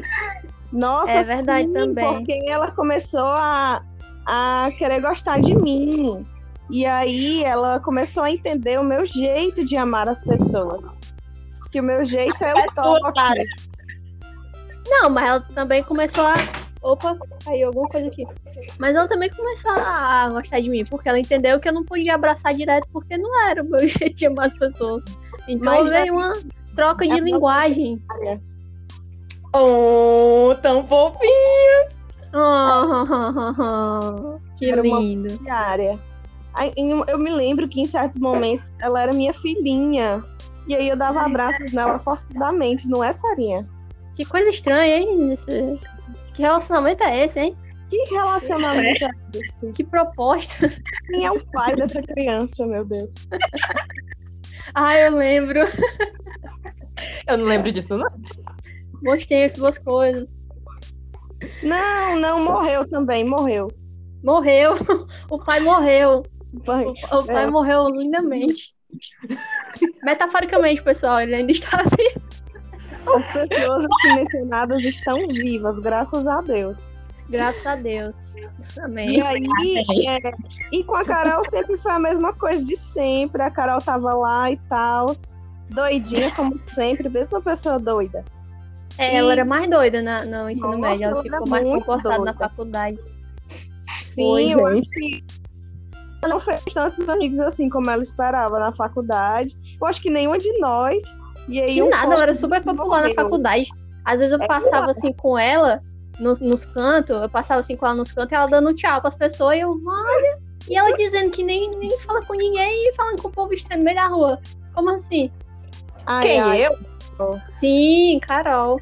Nossa, 0.72 1.12
É 1.12 1.22
verdade 1.22 1.68
sim, 1.68 1.72
também. 1.72 2.08
Porque 2.08 2.42
ela 2.48 2.72
começou 2.72 3.24
a, 3.24 3.84
a 4.26 4.68
querer 4.76 5.00
gostar 5.00 5.40
de 5.40 5.54
mim. 5.54 6.26
E 6.68 6.84
aí 6.84 7.44
ela 7.44 7.78
começou 7.78 8.24
a 8.24 8.32
entender 8.32 8.80
o 8.80 8.84
meu 8.84 9.06
jeito 9.06 9.64
de 9.64 9.76
amar 9.76 10.08
as 10.08 10.24
pessoas. 10.24 10.82
Que 11.70 11.78
o 11.78 11.84
meu 11.84 12.04
jeito 12.04 12.42
é 12.42 12.52
o 12.52 12.74
toque. 12.74 13.20
Não, 15.02 15.10
mas 15.10 15.28
ela 15.28 15.40
também 15.54 15.82
começou 15.82 16.24
a. 16.24 16.34
Opa, 16.82 17.16
caiu 17.44 17.68
alguma 17.68 17.88
coisa 17.88 18.08
aqui. 18.08 18.26
Mas 18.78 18.94
ela 18.94 19.08
também 19.08 19.30
começou 19.30 19.70
a 19.72 20.28
gostar 20.30 20.60
de 20.60 20.68
mim, 20.68 20.84
porque 20.84 21.08
ela 21.08 21.18
entendeu 21.18 21.58
que 21.58 21.68
eu 21.68 21.72
não 21.72 21.84
podia 21.84 22.14
abraçar 22.14 22.52
direto, 22.54 22.86
porque 22.92 23.16
não 23.16 23.40
era 23.48 23.62
o 23.62 23.66
meu 23.66 23.80
jeito 23.88 24.16
de 24.16 24.26
amar 24.26 24.46
as 24.46 24.54
pessoas. 24.58 25.02
Então 25.48 25.64
Mas 25.64 25.90
é- 25.92 26.02
veio 26.02 26.14
uma 26.14 26.32
troca 26.76 27.06
de 27.06 27.12
é- 27.12 27.20
linguagem. 27.20 27.98
Oh, 29.54 30.54
tão 30.60 30.84
fofinho. 30.84 31.88
Oh, 32.34 34.38
que 34.58 34.70
Era 34.70 34.82
lindo. 34.82 35.38
diária. 35.38 35.98
Eu 37.08 37.18
me 37.18 37.30
lembro 37.30 37.68
que 37.68 37.80
em 37.80 37.84
certos 37.84 38.20
momentos 38.20 38.72
ela 38.80 39.02
era 39.02 39.12
minha 39.12 39.32
filhinha. 39.34 40.22
E 40.66 40.74
aí 40.74 40.88
eu 40.88 40.96
dava 40.96 41.22
abraços 41.22 41.72
nela 41.72 41.98
forçadamente, 41.98 42.88
não 42.88 43.02
é, 43.02 43.12
Sarinha? 43.12 43.68
Que 44.16 44.24
coisa 44.24 44.50
estranha, 44.50 44.96
hein? 44.98 45.32
Esse- 45.32 45.78
Que 46.34 46.42
relacionamento 46.42 47.02
é 47.04 47.24
esse, 47.24 47.40
hein? 47.40 47.56
Que 47.90 47.96
relacionamento 48.14 49.04
é 49.04 49.10
esse? 49.38 49.72
Que 49.72 49.84
proposta. 49.84 50.70
Quem 51.06 51.24
é 51.26 51.30
o 51.30 51.44
pai 51.46 51.76
dessa 51.76 52.02
criança, 52.02 52.66
meu 52.66 52.84
Deus? 52.84 53.12
Ah, 54.74 54.96
eu 54.98 55.14
lembro. 55.16 55.60
Eu 57.26 57.36
não 57.38 57.44
lembro 57.46 57.70
disso, 57.70 57.96
não. 57.96 58.08
Bons 59.02 59.26
tempos, 59.26 59.58
boas 59.58 59.78
coisas. 59.78 60.26
Não, 61.62 62.18
não, 62.18 62.42
morreu 62.44 62.88
também, 62.88 63.24
morreu. 63.24 63.68
Morreu. 64.22 64.74
O 65.30 65.38
pai 65.38 65.60
morreu. 65.60 66.22
O, 66.52 67.16
o 67.18 67.26
pai 67.26 67.44
É. 67.44 67.46
morreu 67.46 67.88
lindamente. 67.88 68.74
Metaforicamente, 70.02 70.82
pessoal, 70.82 71.20
ele 71.20 71.34
ainda 71.34 71.52
está 71.52 71.82
vivo. 71.98 72.43
As 73.06 73.48
pessoas 73.48 73.84
aqui 73.84 74.14
mencionadas 74.14 74.84
estão 74.84 75.28
vivas, 75.28 75.78
graças 75.78 76.26
a 76.26 76.40
Deus. 76.40 76.78
Graças 77.28 77.66
a 77.66 77.76
Deus. 77.76 78.34
E 78.36 78.80
Amém. 78.80 79.20
aí, 79.22 79.46
é, 80.06 80.32
e 80.72 80.84
com 80.84 80.94
a 80.94 81.04
Carol 81.04 81.44
sempre 81.48 81.76
foi 81.78 81.92
a 81.92 81.98
mesma 81.98 82.32
coisa 82.34 82.62
de 82.62 82.76
sempre. 82.76 83.42
A 83.42 83.50
Carol 83.50 83.80
tava 83.80 84.12
lá 84.12 84.50
e 84.50 84.56
tal, 84.68 85.16
doidinha 85.70 86.30
como 86.34 86.60
sempre, 86.68 87.08
mesma 87.08 87.40
pessoa 87.40 87.78
doida. 87.78 88.24
É, 88.98 89.16
ela 89.16 89.32
era 89.32 89.44
mais 89.44 89.68
doida 89.68 90.02
na, 90.02 90.24
no 90.24 90.48
ensino 90.48 90.76
Nossa, 90.76 90.80
médio, 90.80 91.04
ela 91.04 91.14
ela 91.14 91.22
ficou 91.22 91.48
mais 91.48 91.68
comportada 91.68 92.24
na 92.24 92.34
faculdade. 92.34 92.98
Sim, 94.02 94.24
Oi, 94.24 94.52
eu 94.52 94.66
acho 94.66 94.90
que 94.90 95.24
não 96.28 96.40
fez 96.40 96.62
tantos 96.72 97.08
amigos 97.08 97.40
assim 97.40 97.68
como 97.68 97.90
ela 97.90 98.02
esperava 98.02 98.58
na 98.58 98.72
faculdade. 98.72 99.56
Eu 99.80 99.86
acho 99.86 100.00
que 100.00 100.10
nenhuma 100.10 100.38
de 100.38 100.56
nós. 100.58 101.02
E 101.48 101.60
aí 101.60 101.74
Que 101.74 101.88
nada, 101.88 102.14
ela 102.14 102.22
era 102.24 102.34
super 102.34 102.62
popular 102.62 102.96
na 103.02 103.08
morreu. 103.08 103.14
faculdade. 103.14 103.66
Às 104.04 104.20
vezes 104.20 104.32
eu 104.32 104.42
É 104.42 104.46
passava 104.46 104.90
assim 104.90 105.12
com 105.12 105.38
ela 105.38 105.82
nos, 106.20 106.40
nos 106.40 106.64
cantos, 106.64 107.20
eu 107.22 107.28
passava 107.28 107.60
assim 107.60 107.76
com 107.76 107.86
ela 107.86 107.94
nos 107.96 108.12
cantos 108.12 108.32
e 108.32 108.34
ela 108.34 108.46
dando 108.46 108.72
tchau 108.74 109.00
pras 109.00 109.14
pessoas 109.14 109.56
e 109.56 109.60
eu, 109.60 109.68
olha. 109.70 110.38
E 110.68 110.76
ela 110.76 110.92
dizendo 110.94 111.30
que 111.30 111.42
nem, 111.42 111.76
nem 111.78 111.98
fala 112.00 112.22
com 112.24 112.34
ninguém 112.34 112.88
e 112.88 112.92
falando 112.94 113.20
com 113.20 113.28
o 113.28 113.32
povo 113.32 113.52
estranho 113.52 113.80
no 113.80 113.84
meio 113.84 113.96
da 113.96 114.06
rua. 114.06 114.38
Como 114.74 114.90
assim? 114.90 115.30
Ai, 116.06 116.22
Quem, 116.22 116.40
ai, 116.40 116.66
eu? 116.66 116.78
Sim, 117.54 118.18
Carol. 118.26 118.80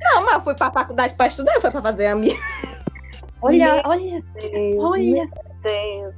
Não, 0.00 0.24
mas 0.24 0.34
eu 0.34 0.40
fui 0.42 0.54
pra 0.54 0.70
faculdade 0.70 1.14
pra 1.14 1.26
estudar, 1.26 1.60
fui 1.60 1.70
pra 1.70 1.82
fazer 1.82 2.06
amigo. 2.06 2.38
Olha, 3.42 3.74
Meu 3.74 3.82
olha, 3.86 4.24
Deus, 4.40 4.84
olha. 4.84 5.28
Deus. 5.62 6.16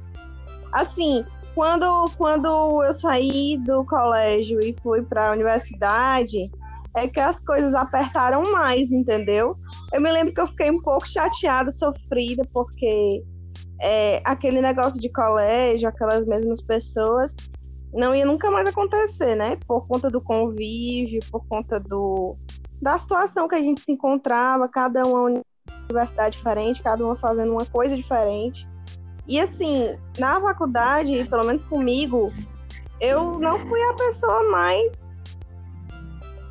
Assim, 0.71 1.25
quando, 1.53 2.05
quando 2.17 2.83
eu 2.83 2.93
saí 2.93 3.57
do 3.57 3.85
colégio 3.85 4.59
e 4.63 4.75
fui 4.81 5.01
para 5.01 5.29
a 5.29 5.31
universidade, 5.31 6.49
é 6.95 7.07
que 7.07 7.19
as 7.19 7.39
coisas 7.39 7.73
apertaram 7.73 8.51
mais, 8.51 8.91
entendeu? 8.91 9.55
Eu 9.93 10.01
me 10.01 10.11
lembro 10.11 10.33
que 10.33 10.41
eu 10.41 10.47
fiquei 10.47 10.69
um 10.69 10.81
pouco 10.81 11.09
chateada, 11.09 11.71
sofrida, 11.71 12.43
porque 12.53 13.23
é, 13.81 14.21
aquele 14.23 14.61
negócio 14.61 14.99
de 14.99 15.09
colégio, 15.09 15.87
aquelas 15.87 16.25
mesmas 16.25 16.61
pessoas, 16.61 17.35
não 17.93 18.15
ia 18.15 18.25
nunca 18.25 18.49
mais 18.49 18.67
acontecer, 18.67 19.35
né? 19.35 19.57
Por 19.67 19.87
conta 19.87 20.09
do 20.09 20.21
convívio, 20.21 21.19
por 21.31 21.45
conta 21.47 21.79
do, 21.79 22.37
da 22.81 22.97
situação 22.97 23.47
que 23.47 23.55
a 23.55 23.61
gente 23.61 23.81
se 23.81 23.91
encontrava, 23.91 24.67
cada 24.67 25.03
uma 25.03 25.43
universidade 25.89 26.37
diferente, 26.37 26.81
cada 26.81 27.03
uma 27.03 27.15
fazendo 27.15 27.51
uma 27.51 27.65
coisa 27.65 27.95
diferente. 27.95 28.67
E 29.27 29.39
assim, 29.39 29.95
na 30.17 30.39
faculdade, 30.41 31.25
pelo 31.29 31.45
menos 31.45 31.63
comigo, 31.65 32.33
eu 32.99 33.39
não 33.39 33.59
fui 33.67 33.81
a 33.83 33.93
pessoa 33.93 34.49
mais 34.49 34.93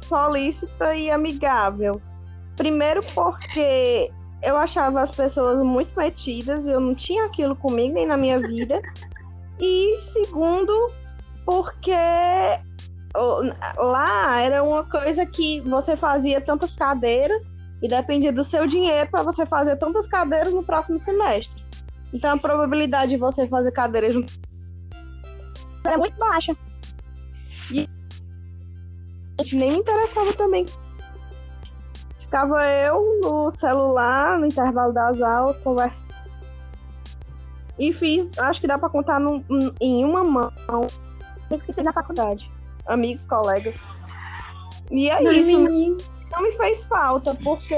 solícita 0.05 0.95
e 0.95 1.11
amigável. 1.11 2.01
Primeiro 2.57 3.01
porque 3.15 4.11
eu 4.43 4.57
achava 4.57 5.03
as 5.03 5.11
pessoas 5.11 5.63
muito 5.63 5.97
metidas, 5.97 6.67
eu 6.67 6.81
não 6.81 6.95
tinha 6.95 7.27
aquilo 7.27 7.55
comigo 7.55 7.95
nem 7.95 8.07
na 8.07 8.17
minha 8.17 8.41
vida. 8.41 8.81
E 9.59 9.99
segundo, 10.01 10.73
porque 11.45 11.93
lá 13.77 14.41
era 14.41 14.63
uma 14.63 14.85
coisa 14.85 15.27
que 15.27 15.61
você 15.61 15.97
fazia 15.97 16.41
tantas 16.41 16.75
cadeiras 16.75 17.49
e 17.83 17.89
dependia 17.89 18.33
do 18.33 18.45
seu 18.45 18.67
dinheiro 18.67 19.11
para 19.11 19.23
você 19.23 19.45
fazer 19.47 19.77
tantas 19.77 20.07
cadeiras 20.07 20.53
no 20.53 20.63
próximo 20.63 20.99
semestre. 20.99 21.63
Então 22.12 22.35
a 22.35 22.38
probabilidade 22.38 23.11
de 23.12 23.16
você 23.16 23.46
fazer 23.49 23.70
cadeiras 23.73 24.12
junto 24.14 24.33
era 25.85 25.96
muito 25.96 26.16
baixa. 26.18 26.57
E 27.73 27.88
a 29.38 29.42
gente 29.42 29.57
nem 29.57 29.70
me 29.73 29.79
interessava 29.79 30.33
também. 30.35 30.66
Ficava 32.20 32.64
eu 32.66 33.20
no 33.23 33.51
celular, 33.53 34.38
no 34.38 34.46
intervalo 34.46 34.92
das 34.92 35.20
aulas, 35.20 35.59
conversando. 35.59 36.11
E 37.79 37.92
fiz, 37.92 38.31
acho 38.38 38.61
que 38.61 38.66
dá 38.66 38.77
para 38.79 38.90
contar 38.90 39.18
num- 39.18 39.42
em 39.81 40.05
uma 40.05 40.23
mão, 40.23 40.51
amigos 41.49 41.64
que 41.64 41.73
fiz 41.73 41.83
na 41.85 41.92
faculdade. 41.92 42.51
Amigos, 42.87 43.25
colegas. 43.25 43.77
E 44.90 45.09
é 45.09 45.20
Não, 45.23 45.33
isso, 45.33 45.59
menino. 45.59 45.96
não 46.31 46.42
me 46.42 46.53
fez 46.57 46.83
falta, 46.85 47.35
porque 47.37 47.75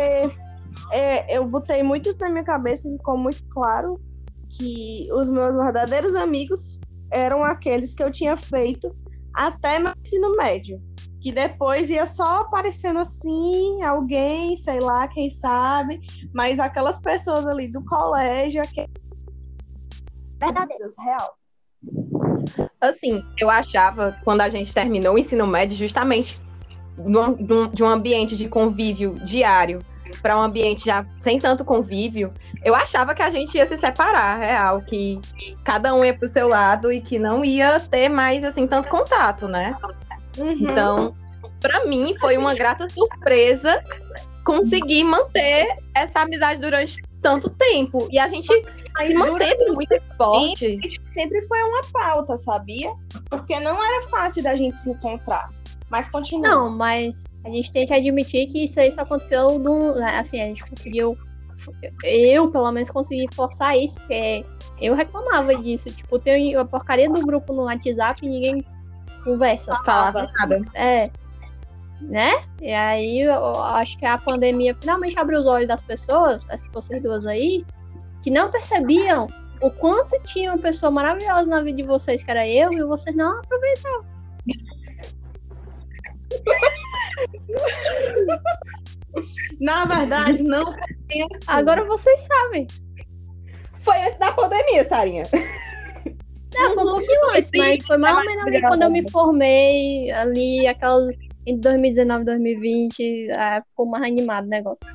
é, 0.90 1.36
eu 1.36 1.46
botei 1.46 1.82
muito 1.82 2.08
isso 2.08 2.18
na 2.18 2.30
minha 2.30 2.42
cabeça 2.44 2.88
e 2.88 2.96
ficou 2.96 3.16
muito 3.16 3.44
claro 3.48 4.00
que 4.52 5.08
os 5.12 5.28
meus 5.28 5.54
verdadeiros 5.54 6.14
amigos 6.14 6.78
eram 7.10 7.42
aqueles 7.42 7.94
que 7.94 8.02
eu 8.02 8.10
tinha 8.10 8.36
feito 8.36 8.94
até 9.34 9.78
meu 9.78 9.92
ensino 10.00 10.36
médio. 10.36 10.80
Que 11.20 11.30
depois 11.30 11.88
ia 11.88 12.04
só 12.04 12.40
aparecendo 12.40 12.98
assim, 12.98 13.82
alguém, 13.82 14.56
sei 14.56 14.80
lá, 14.80 15.06
quem 15.06 15.30
sabe, 15.30 16.00
mas 16.34 16.58
aquelas 16.58 16.98
pessoas 16.98 17.46
ali 17.46 17.68
do 17.68 17.84
colégio, 17.84 18.60
aqueles 18.60 18.90
verdadeiros, 20.38 20.94
real. 20.98 21.38
Assim, 22.80 23.24
eu 23.38 23.48
achava, 23.48 24.18
quando 24.24 24.40
a 24.40 24.48
gente 24.48 24.74
terminou 24.74 25.14
o 25.14 25.18
ensino 25.18 25.46
médio, 25.46 25.76
justamente 25.76 26.40
de 27.74 27.82
um 27.82 27.88
ambiente 27.88 28.36
de 28.36 28.48
convívio 28.48 29.14
diário 29.24 29.78
para 30.20 30.36
um 30.36 30.42
ambiente 30.42 30.84
já 30.84 31.06
sem 31.16 31.38
tanto 31.38 31.64
convívio, 31.64 32.32
eu 32.64 32.74
achava 32.74 33.14
que 33.14 33.22
a 33.22 33.30
gente 33.30 33.56
ia 33.56 33.66
se 33.66 33.76
separar, 33.76 34.38
real, 34.38 34.80
que 34.82 35.20
cada 35.64 35.94
um 35.94 36.04
ia 36.04 36.16
pro 36.16 36.28
seu 36.28 36.48
lado 36.48 36.92
e 36.92 37.00
que 37.00 37.18
não 37.18 37.44
ia 37.44 37.80
ter 37.80 38.08
mais 38.08 38.44
assim 38.44 38.66
tanto 38.66 38.88
contato, 38.88 39.48
né? 39.48 39.76
Então, 40.38 41.14
para 41.60 41.84
mim 41.86 42.14
foi 42.18 42.36
uma 42.36 42.54
grata 42.54 42.88
surpresa 42.88 43.82
conseguir 44.44 45.04
manter 45.04 45.68
essa 45.94 46.20
amizade 46.20 46.60
durante 46.60 47.02
tanto 47.20 47.48
tempo 47.50 48.08
e 48.10 48.18
a 48.18 48.28
gente 48.28 48.48
Mas 48.94 49.08
se 49.08 49.14
manteve 49.14 49.64
muito 49.70 50.02
forte. 50.16 50.78
sempre 51.12 51.46
foi 51.46 51.62
uma 51.62 51.80
pauta, 51.92 52.36
sabia? 52.36 52.92
Porque 53.30 53.58
não 53.60 53.82
era 53.82 54.08
fácil 54.08 54.42
da 54.42 54.56
gente 54.56 54.76
se 54.78 54.90
encontrar. 54.90 55.50
Mas 55.88 56.08
continua. 56.08 56.48
Não, 56.48 56.70
mas 56.70 57.22
a 57.44 57.50
gente 57.50 57.72
tem 57.72 57.86
que 57.86 57.92
admitir 57.92 58.46
que 58.46 58.64
isso 58.64 58.78
aí 58.78 58.90
só 58.92 59.02
aconteceu 59.02 59.58
né, 59.58 60.18
Assim, 60.18 60.40
a 60.40 60.46
gente 60.46 60.64
conseguiu. 60.64 61.16
Eu, 62.04 62.50
pelo 62.50 62.70
menos, 62.72 62.90
consegui 62.90 63.26
forçar 63.34 63.78
isso, 63.78 63.98
porque 64.00 64.44
eu 64.80 64.94
reclamava 64.94 65.54
disso. 65.56 65.90
Tipo, 65.90 66.18
tem 66.18 66.56
a 66.56 66.64
porcaria 66.64 67.08
do 67.08 67.20
grupo 67.22 67.52
no 67.52 67.64
WhatsApp 67.64 68.24
e 68.24 68.28
ninguém 68.28 68.64
conversa. 69.24 69.72
Falava 69.84 70.30
nada. 70.38 70.60
É. 70.74 71.10
Né? 72.00 72.42
E 72.60 72.72
aí 72.72 73.20
eu 73.20 73.62
acho 73.62 73.96
que 73.96 74.04
a 74.04 74.18
pandemia 74.18 74.76
finalmente 74.80 75.16
abriu 75.16 75.38
os 75.38 75.46
olhos 75.46 75.68
das 75.68 75.82
pessoas, 75.82 76.50
assim, 76.50 76.68
vocês 76.72 77.04
duas 77.04 77.28
aí, 77.28 77.64
que 78.22 78.30
não 78.30 78.50
percebiam 78.50 79.28
o 79.60 79.70
quanto 79.70 80.20
tinha 80.24 80.50
uma 80.50 80.58
pessoa 80.58 80.90
maravilhosa 80.90 81.48
na 81.48 81.60
vida 81.60 81.76
de 81.76 81.84
vocês, 81.84 82.24
que 82.24 82.30
era 82.30 82.48
eu, 82.48 82.72
e 82.72 82.82
vocês 82.82 83.14
não 83.14 83.38
aproveitavam. 83.38 84.04
Na 89.60 89.84
verdade, 89.84 90.42
não 90.42 90.64
foi 90.72 90.80
assim. 90.82 91.28
Agora 91.46 91.84
vocês 91.84 92.22
sabem. 92.22 92.66
Foi 93.80 93.96
antes 94.00 94.18
da 94.18 94.32
pandemia, 94.32 94.84
Sarinha. 94.88 95.24
Não, 96.54 96.74
foi 96.74 96.84
um 96.84 96.86
pouquinho 96.86 97.30
antes, 97.36 97.50
mas 97.56 97.84
foi 97.86 97.96
mais 97.96 98.16
ou 98.16 98.24
menos 98.24 98.46
ali 98.46 98.60
quando 98.60 98.82
eu 98.82 98.90
me 98.90 99.10
formei, 99.10 100.10
ali, 100.12 100.66
aquelas. 100.66 101.14
Em 101.44 101.58
2019, 101.58 102.24
2020, 102.24 103.30
é, 103.30 103.60
ficou 103.62 103.84
mais 103.86 104.04
animado 104.04 104.44
o 104.46 104.48
negócio. 104.48 104.86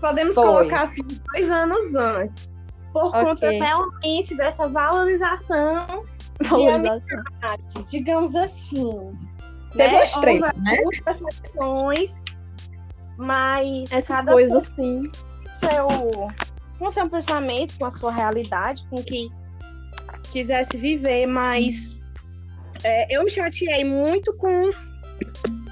podemos 0.00 0.34
Foi. 0.34 0.44
colocar 0.44 0.82
assim 0.82 1.02
dois 1.32 1.48
anos 1.48 1.94
antes. 1.94 2.56
Por 2.92 3.06
Ok. 3.14 3.22
conta 3.22 3.50
realmente 3.50 4.36
dessa 4.36 4.66
valorização, 4.66 5.86
Valorização. 6.42 7.22
digamos 7.88 8.34
assim. 8.34 9.12
Teve 9.72 9.96
né? 9.96 10.04
os 10.04 10.12
três, 10.12 10.42
Houve 10.42 10.60
né? 10.60 10.76
muitas 10.82 11.16
questões, 11.18 12.14
mas 13.16 13.90
Essas 13.90 14.16
cada 14.16 14.32
coisas 14.32 14.62
assim. 14.62 15.10
com 15.10 15.54
seu, 15.54 15.88
com 16.78 16.90
seu 16.90 17.10
pensamento, 17.10 17.76
com 17.78 17.84
a 17.84 17.90
sua 17.90 18.12
realidade, 18.12 18.86
com 18.88 18.96
o 18.96 19.04
que 19.04 19.30
quisesse 20.32 20.76
viver, 20.76 21.26
mas 21.26 21.96
é, 22.84 23.14
eu 23.14 23.24
me 23.24 23.30
chateei 23.30 23.84
muito 23.84 24.32
com 24.34 24.70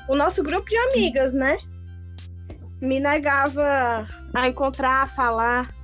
o 0.08 0.16
nosso 0.16 0.42
grupo 0.42 0.68
de 0.68 0.76
amigas, 0.76 1.32
né? 1.32 1.56
Me 2.80 3.00
negava 3.00 4.06
a 4.34 4.48
encontrar, 4.48 5.02
a 5.02 5.06
falar. 5.06 5.74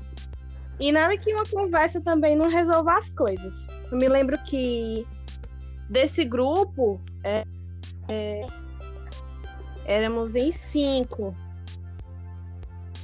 E 0.78 0.90
nada 0.90 1.16
que 1.16 1.32
uma 1.32 1.44
conversa 1.44 2.00
também 2.00 2.36
não 2.36 2.48
resolva 2.48 2.96
as 2.96 3.08
coisas. 3.10 3.66
Eu 3.90 3.98
me 3.98 4.08
lembro 4.08 4.36
que 4.44 5.06
desse 5.88 6.24
grupo 6.24 7.00
é, 7.24 7.44
é, 8.08 8.46
éramos 9.84 10.34
em 10.34 10.52
cinco. 10.52 11.34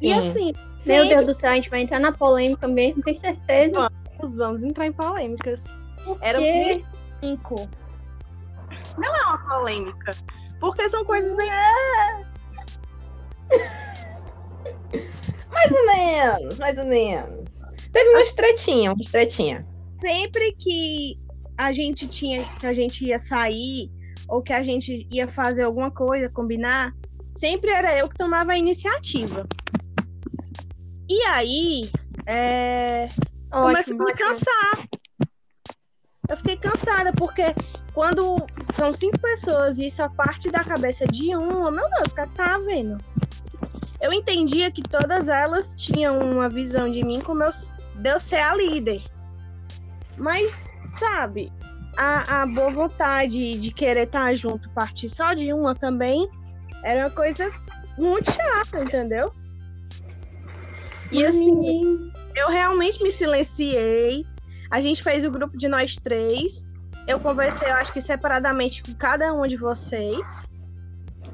E 0.01 0.13
Sim. 0.13 0.13
assim, 0.13 0.53
Meu 0.87 1.03
sempre 1.03 1.09
Deus 1.09 1.27
do 1.27 1.35
céu, 1.35 1.51
a 1.51 1.55
gente 1.55 1.71
vai 1.71 1.83
entrar 1.83 1.99
na 1.99 2.13
polêmica 2.13 2.69
mesmo, 2.69 3.03
tenho 3.03 3.17
certeza. 3.17 3.91
vamos, 4.19 4.37
vamos 4.37 4.63
entrar 4.63 4.87
em 4.87 4.93
polêmicas. 4.93 5.65
Era 6.21 6.39
Porque 6.39 6.85
cinco. 7.21 7.69
Não 8.97 9.15
é 9.15 9.27
uma 9.27 9.39
polêmica. 9.49 10.13
Porque 10.61 10.89
são 10.89 11.05
coisas 11.05 11.37
bem. 11.37 11.49
Mais 15.51 15.73
ou 15.73 15.87
menos, 15.87 16.59
mais 16.59 16.79
ou 16.79 16.85
menos. 16.85 17.49
Teve 17.93 18.11
umas 18.11 18.33
tretinhas, 18.33 18.95
umas 18.95 19.07
tretinhas. 19.07 19.65
Sempre 19.99 20.53
que 20.53 21.19
a 21.57 21.73
gente 21.73 22.07
tinha, 22.07 22.45
que 22.59 22.67
a 22.67 22.73
gente 22.73 23.05
ia 23.05 23.19
sair, 23.19 23.91
ou 24.29 24.43
que 24.43 24.53
a 24.53 24.63
gente 24.63 25.09
ia 25.11 25.27
fazer 25.27 25.63
alguma 25.63 25.91
coisa, 25.91 26.29
combinar, 26.29 26.93
sempre 27.35 27.71
era 27.71 27.97
eu 27.97 28.09
que 28.09 28.17
tomava 28.17 28.53
a 28.53 28.59
iniciativa. 28.59 29.47
E 31.09 31.23
aí, 31.23 31.91
é, 32.27 33.09
ótimo, 33.51 34.03
a 34.03 34.07
me 34.07 34.15
cansar. 34.15 34.89
Eu 36.29 36.37
fiquei 36.37 36.57
cansada, 36.59 37.11
porque 37.15 37.55
quando 37.95 38.47
são 38.75 38.93
cinco 38.93 39.19
pessoas 39.19 39.79
e 39.79 39.87
isso 39.87 40.03
a 40.03 40.11
parte 40.11 40.51
da 40.51 40.63
cabeça 40.63 41.07
de 41.07 41.35
uma, 41.35 41.71
meu 41.71 41.89
Deus, 41.89 42.13
cara 42.13 42.29
tá 42.35 42.59
vendo. 42.59 42.99
Eu 44.01 44.13
entendia 44.13 44.71
que 44.71 44.83
todas 44.83 45.27
elas 45.27 45.75
tinham 45.75 46.19
uma 46.21 46.49
visão 46.49 46.91
de 46.93 47.03
mim 47.03 47.21
como 47.21 47.43
eu, 47.43 47.51
de 47.97 48.11
eu 48.11 48.21
ser 48.21 48.37
a 48.41 48.55
líder. 48.55 49.03
Mas, 50.19 50.55
sabe, 50.99 51.51
a, 51.99 52.43
a 52.43 52.47
boa 52.47 52.71
vontade 52.71 53.59
de 53.59 53.73
querer 53.73 54.05
estar 54.05 54.33
junto, 54.37 54.71
partir 54.71 55.09
só 55.09 55.35
de 55.35 55.53
uma 55.53 55.75
também, 55.75 56.31
era 56.85 57.01
uma 57.01 57.11
coisa 57.11 57.51
muito 57.99 58.31
chata, 58.31 58.85
entendeu? 58.85 59.33
E 61.11 61.27
assim, 61.27 62.13
eu 62.37 62.47
realmente 62.47 63.03
me 63.03 63.11
silenciei. 63.11 64.25
A 64.71 64.81
gente 64.81 65.03
fez 65.03 65.25
o 65.25 65.31
grupo 65.31 65.59
de 65.59 65.67
nós 65.67 65.97
três. 65.97 66.65
Eu 67.09 67.19
conversei, 67.19 67.69
eu 67.69 67.75
acho 67.75 67.93
que 67.93 68.01
separadamente 68.01 68.81
com 68.81 68.95
cada 68.95 69.33
uma 69.35 69.49
de 69.49 69.57
vocês. 69.57 70.47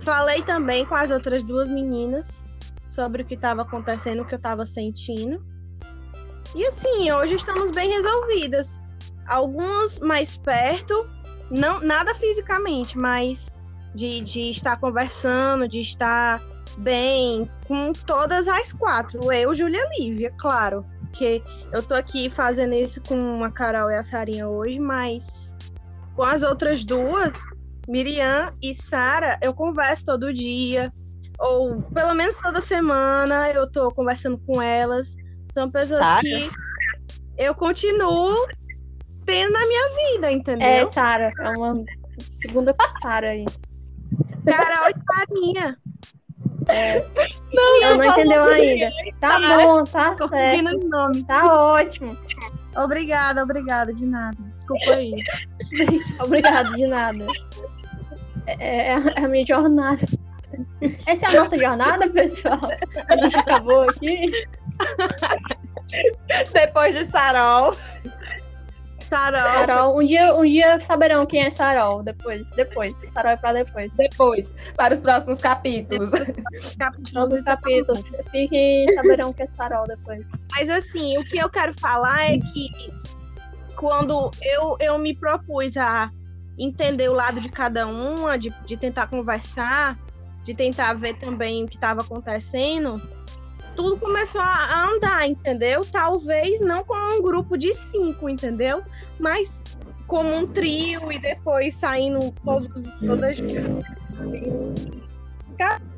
Falei 0.03 0.43
também 0.43 0.87
com 0.87 0.95
as 0.95 1.11
outras 1.11 1.45
duas 1.45 1.69
meninas 1.69 2.43
sobre 2.91 3.23
o 3.23 3.27
que 3.27 3.35
estava 3.35 3.63
acontecendo, 3.63 4.23
o 4.23 4.25
que 4.25 4.35
eu 4.35 4.39
estava 4.39 4.65
sentindo. 4.65 5.45
E 6.55 6.65
assim, 6.65 7.13
hoje 7.13 7.35
estamos 7.35 7.71
bem 7.73 7.91
resolvidas. 7.91 8.81
Algumas 9.27 9.99
mais 9.99 10.37
perto, 10.37 11.09
não 11.51 11.81
nada 11.81 12.15
fisicamente, 12.15 12.97
mas 12.99 13.53
de, 13.95 14.21
de 14.21 14.51
estar 14.51 14.79
conversando, 14.79 15.69
de 15.69 15.81
estar 15.81 16.43
bem 16.79 17.49
com 17.67 17.93
todas 17.93 18.49
as 18.49 18.73
quatro. 18.73 19.33
Eu, 19.33 19.55
Júlia 19.55 19.87
Lívia, 19.97 20.33
claro. 20.39 20.85
Porque 21.03 21.43
eu 21.73 21.83
tô 21.83 21.95
aqui 21.95 22.29
fazendo 22.29 22.75
isso 22.75 23.01
com 23.07 23.45
a 23.45 23.51
Carol 23.51 23.91
e 23.91 23.95
a 23.95 24.03
Sarinha 24.03 24.49
hoje, 24.49 24.81
mas 24.81 25.55
com 26.17 26.25
as 26.25 26.43
outras 26.43 26.85
duas, 26.85 27.33
Miriam 27.89 28.53
e 28.61 28.75
Sara, 28.75 29.39
eu 29.41 29.55
converso 29.55 30.05
todo 30.05 30.35
dia. 30.35 30.93
Ou 31.39 31.83
pelo 31.83 32.15
menos 32.15 32.37
toda 32.37 32.61
semana 32.61 33.51
eu 33.51 33.71
tô 33.71 33.91
conversando 33.93 34.39
com 34.39 34.61
elas. 34.61 35.17
São 35.53 35.71
pessoas 35.71 36.01
Sara? 36.01 36.21
que 36.21 36.51
eu 37.39 37.55
continuo 37.55 38.35
tendo 39.25 39.53
na 39.53 39.67
minha 39.67 39.89
vida, 39.89 40.33
entendeu? 40.33 40.67
É, 40.67 40.87
Sara, 40.87 41.33
é 41.41 41.51
uma 41.51 41.83
segunda 42.19 42.75
Sara 43.01 43.31
aí. 43.31 43.45
Carol 44.45 44.91
e 44.91 44.95
Sarinha. 45.15 45.79
É. 46.69 47.05
Não, 47.53 47.83
Ela 47.83 47.97
não 47.97 48.05
entendeu 48.05 48.45
ainda. 48.45 48.91
Tá 49.21 49.39
bom, 49.39 49.85
tá 49.85 50.17
certo. 50.29 50.89
Nomes. 50.89 51.27
Tá 51.27 51.45
ótimo. 51.45 52.17
Obrigada, 52.77 53.43
obrigada, 53.43 53.93
de 53.93 54.05
nada. 54.05 54.37
Desculpa 54.51 54.95
aí. 54.95 55.15
obrigada, 56.21 56.71
de 56.73 56.87
nada. 56.87 57.27
É, 58.47 58.55
é, 58.55 58.93
é, 58.93 59.25
a 59.25 59.29
minha 59.29 59.47
jornada. 59.47 60.01
Essa 61.07 61.27
é 61.27 61.29
a 61.29 61.41
nossa 61.41 61.57
jornada, 61.57 62.09
pessoal. 62.11 62.61
A 63.09 63.17
gente 63.17 63.37
acabou 63.39 63.83
aqui. 63.83 64.31
Depois 66.53 66.95
de 66.95 67.07
Sarol. 67.07 67.75
Sarol. 69.15 69.53
Sarol. 69.53 69.99
Um 69.99 70.05
dia, 70.05 70.35
um 70.35 70.43
dia 70.43 70.81
saberão 70.81 71.25
quem 71.25 71.43
é 71.43 71.51
Sarol. 71.51 72.03
Depois, 72.03 72.51
depois. 72.51 72.95
Sarol 73.13 73.33
é 73.33 73.37
pra 73.37 73.53
depois. 73.53 73.93
Depois. 73.93 74.53
Para 74.77 74.95
os 74.95 75.01
próximos 75.01 75.41
capítulos. 75.41 76.11
Próximos 77.13 77.43
capítulos. 77.43 78.03
Fiquem 78.33 78.93
saberão 78.93 79.33
que 79.33 79.43
é 79.43 79.47
Sarol 79.47 79.87
depois. 79.87 80.27
Mas 80.53 80.69
assim, 80.69 81.17
o 81.17 81.25
que 81.27 81.39
eu 81.39 81.49
quero 81.49 81.73
falar 81.81 82.33
é 82.33 82.39
que 82.39 82.71
quando 83.77 84.31
eu, 84.43 84.77
eu 84.81 84.99
me 84.99 85.15
propus 85.15 85.77
a 85.77 86.11
entender 86.59 87.09
o 87.09 87.13
lado 87.13 87.41
de 87.41 87.49
cada 87.49 87.87
uma, 87.87 88.37
de, 88.37 88.51
de 88.67 88.77
tentar 88.77 89.07
conversar, 89.07 89.99
de 90.45 90.55
tentar 90.55 90.95
ver 90.95 91.15
também 91.19 91.65
o 91.65 91.67
que 91.67 91.77
estava 91.77 92.01
acontecendo, 92.01 93.01
tudo 93.75 93.99
começou 93.99 94.41
a 94.41 94.89
andar, 94.89 95.27
entendeu? 95.29 95.81
Talvez 95.85 96.61
não 96.61 96.85
com 96.85 96.95
um 96.95 97.23
grupo 97.23 97.57
de 97.57 97.73
cinco, 97.73 98.29
entendeu? 98.29 98.83
Mas 99.19 99.61
como 100.07 100.35
um 100.35 100.47
trio 100.47 101.11
e 101.11 101.19
depois 101.19 101.75
saindo 101.75 102.33
todos, 102.45 102.91
todas. 103.01 103.39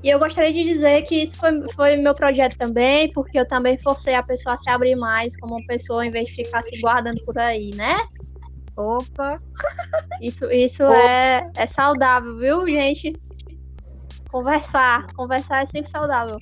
E 0.02 0.10
eu 0.10 0.18
gostaria 0.18 0.52
de 0.52 0.64
dizer 0.64 1.02
que 1.02 1.22
isso 1.22 1.36
foi, 1.36 1.72
foi 1.72 1.96
meu 1.96 2.14
projeto 2.14 2.56
também, 2.56 3.10
porque 3.12 3.38
eu 3.38 3.46
também 3.46 3.76
forcei 3.78 4.14
a 4.14 4.22
pessoa 4.22 4.54
a 4.54 4.58
se 4.58 4.70
abrir 4.70 4.94
mais 4.94 5.36
como 5.38 5.56
uma 5.56 5.66
pessoa, 5.66 6.06
em 6.06 6.10
vez 6.10 6.28
de 6.28 6.44
ficar 6.44 6.62
se 6.62 6.80
guardando 6.80 7.20
por 7.24 7.38
aí, 7.38 7.70
né? 7.74 7.96
Opa! 8.76 9.40
Isso, 10.20 10.50
isso 10.52 10.84
Opa. 10.84 10.96
É, 10.96 11.50
é 11.56 11.66
saudável, 11.66 12.36
viu, 12.38 12.66
gente? 12.66 13.18
Conversar. 14.28 15.06
Conversar 15.14 15.62
é 15.62 15.66
sempre 15.66 15.90
saudável. 15.90 16.38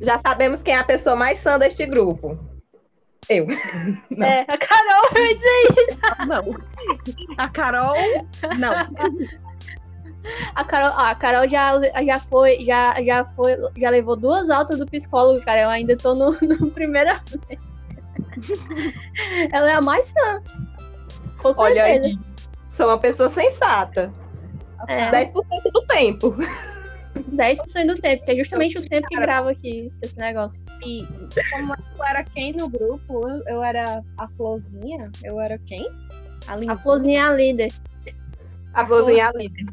Já 0.00 0.18
sabemos 0.18 0.62
quem 0.62 0.74
é 0.74 0.78
a 0.78 0.84
pessoa 0.84 1.16
mais 1.16 1.38
sã 1.40 1.58
deste 1.58 1.84
grupo. 1.84 2.38
Eu. 3.28 3.46
Não. 4.10 4.26
É, 4.26 4.44
a 4.48 4.58
Carol 4.58 5.10
vai 5.14 5.34
dizer 5.34 5.60
isso. 5.68 5.98
Não. 6.26 6.56
A 7.36 7.48
Carol, 7.48 7.96
não. 8.58 8.72
A 10.54 10.64
Carol, 10.64 10.98
a 10.98 11.14
Carol 11.14 11.48
já, 11.48 11.80
já 12.04 12.18
foi, 12.18 12.64
já, 12.64 13.02
já 13.02 13.24
foi, 13.24 13.56
já 13.76 13.90
levou 13.90 14.16
duas 14.16 14.50
altas 14.50 14.78
do 14.78 14.86
psicólogo, 14.86 15.42
cara. 15.44 15.62
Eu 15.62 15.68
ainda 15.68 15.96
tô 15.96 16.14
no, 16.14 16.32
no 16.42 16.70
primeira 16.70 17.22
Ela 19.52 19.70
é 19.70 19.74
a 19.74 19.80
mais 19.80 20.06
sã. 20.06 20.42
Com 21.38 21.52
certeza. 21.52 21.60
Olha 21.60 21.84
aí. 21.84 22.18
Sou 22.68 22.86
uma 22.86 22.98
pessoa 22.98 23.30
sensata. 23.30 24.12
É. 24.88 25.10
10% 25.10 25.32
do 25.72 25.86
tempo. 25.86 26.36
10% 27.22 27.86
do 27.86 28.00
tempo, 28.00 28.24
que 28.24 28.30
é 28.30 28.36
justamente 28.36 28.78
o 28.78 28.88
tempo 28.88 29.06
que 29.08 29.16
grava 29.16 29.50
aqui 29.50 29.92
esse 30.02 30.18
negócio. 30.18 30.64
E 30.84 31.06
como 31.50 31.74
eu 31.74 32.04
era 32.04 32.24
quem 32.24 32.52
no 32.52 32.68
grupo? 32.68 33.26
Eu 33.46 33.62
era 33.62 34.02
a 34.18 34.28
Florzinha? 34.28 35.10
Eu 35.22 35.40
era 35.40 35.58
quem? 35.58 35.86
A, 36.46 36.72
a 36.72 36.76
Florzinha 36.76 37.20
é 37.20 37.24
a 37.24 37.32
líder. 37.32 37.72
A, 38.74 38.86
Florzinha 38.86 39.24
é 39.24 39.26
a 39.26 39.32
líder. 39.32 39.66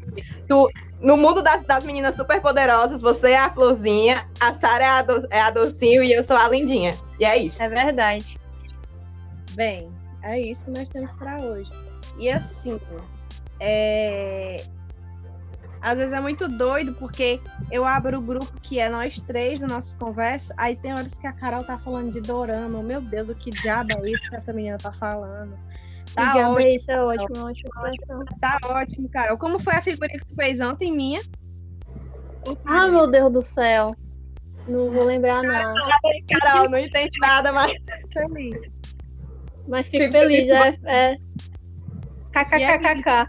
Tu, 0.46 0.70
no 1.00 1.16
mundo 1.16 1.42
das, 1.42 1.62
das 1.62 1.84
meninas 1.84 2.16
super 2.16 2.40
poderosas, 2.40 3.00
você 3.00 3.32
é 3.32 3.38
a 3.38 3.50
Florzinha, 3.50 4.26
a 4.40 4.54
Sara 4.54 4.84
é, 4.84 4.88
a 4.88 5.02
do, 5.02 5.26
é 5.30 5.40
a 5.40 5.50
Docinho 5.50 6.02
e 6.02 6.12
eu 6.12 6.24
sou 6.24 6.36
a 6.36 6.48
Lindinha. 6.48 6.92
E 7.18 7.24
é 7.24 7.36
isso. 7.36 7.62
É 7.62 7.68
verdade. 7.68 8.38
Bem, 9.52 9.88
é 10.22 10.38
isso 10.38 10.64
que 10.64 10.70
nós 10.72 10.88
temos 10.88 11.10
para 11.12 11.38
hoje. 11.40 11.70
E 12.18 12.28
assim, 12.28 12.80
é, 13.60 14.62
às 15.80 15.96
vezes 15.96 16.12
é 16.12 16.20
muito 16.20 16.48
doido, 16.48 16.94
porque 16.94 17.40
eu 17.70 17.84
abro 17.84 18.18
o 18.18 18.22
grupo 18.22 18.60
que 18.60 18.78
é 18.78 18.88
nós 18.88 19.18
três, 19.20 19.60
da 19.60 19.66
nossa 19.66 19.96
conversa, 19.96 20.52
aí 20.56 20.76
tem 20.76 20.92
horas 20.92 21.08
que 21.20 21.26
a 21.26 21.32
Carol 21.32 21.64
tá 21.64 21.78
falando 21.78 22.12
de 22.12 22.20
dorama. 22.20 22.82
Meu 22.82 23.00
Deus, 23.00 23.28
o 23.28 23.34
que 23.34 23.50
diabo 23.50 23.92
é 23.92 24.10
isso 24.10 24.28
que 24.28 24.36
essa 24.36 24.52
menina 24.52 24.78
tá 24.78 24.92
falando? 24.92 25.56
Tá 26.14 26.32
que 26.32 26.38
ótimo. 26.38 26.68
Isso 26.68 26.90
é 26.90 27.02
ótimo, 27.02 27.46
ótimo. 27.46 28.24
Tá 28.40 28.58
ótimo, 28.64 29.08
Carol. 29.08 29.38
Como 29.38 29.58
foi 29.58 29.74
a 29.74 29.82
figurinha 29.82 30.18
que 30.18 30.26
tu 30.26 30.34
fez 30.34 30.60
ontem, 30.60 30.92
minha? 30.92 31.20
Ah, 32.64 32.88
meu 32.88 33.06
Deus 33.10 33.32
do 33.32 33.42
céu. 33.42 33.92
Não 34.66 34.90
vou 34.90 35.04
lembrar, 35.04 35.42
não. 35.42 35.74
Carol, 36.40 36.70
não 36.70 36.78
entende 36.78 37.18
nada, 37.20 37.52
mas 37.52 37.72
feliz. 38.12 38.58
Mas 39.66 39.88
fico 39.88 40.10
feliz, 40.10 40.48
é. 40.48 40.78
é... 40.84 41.16
KKKKK. 42.32 43.28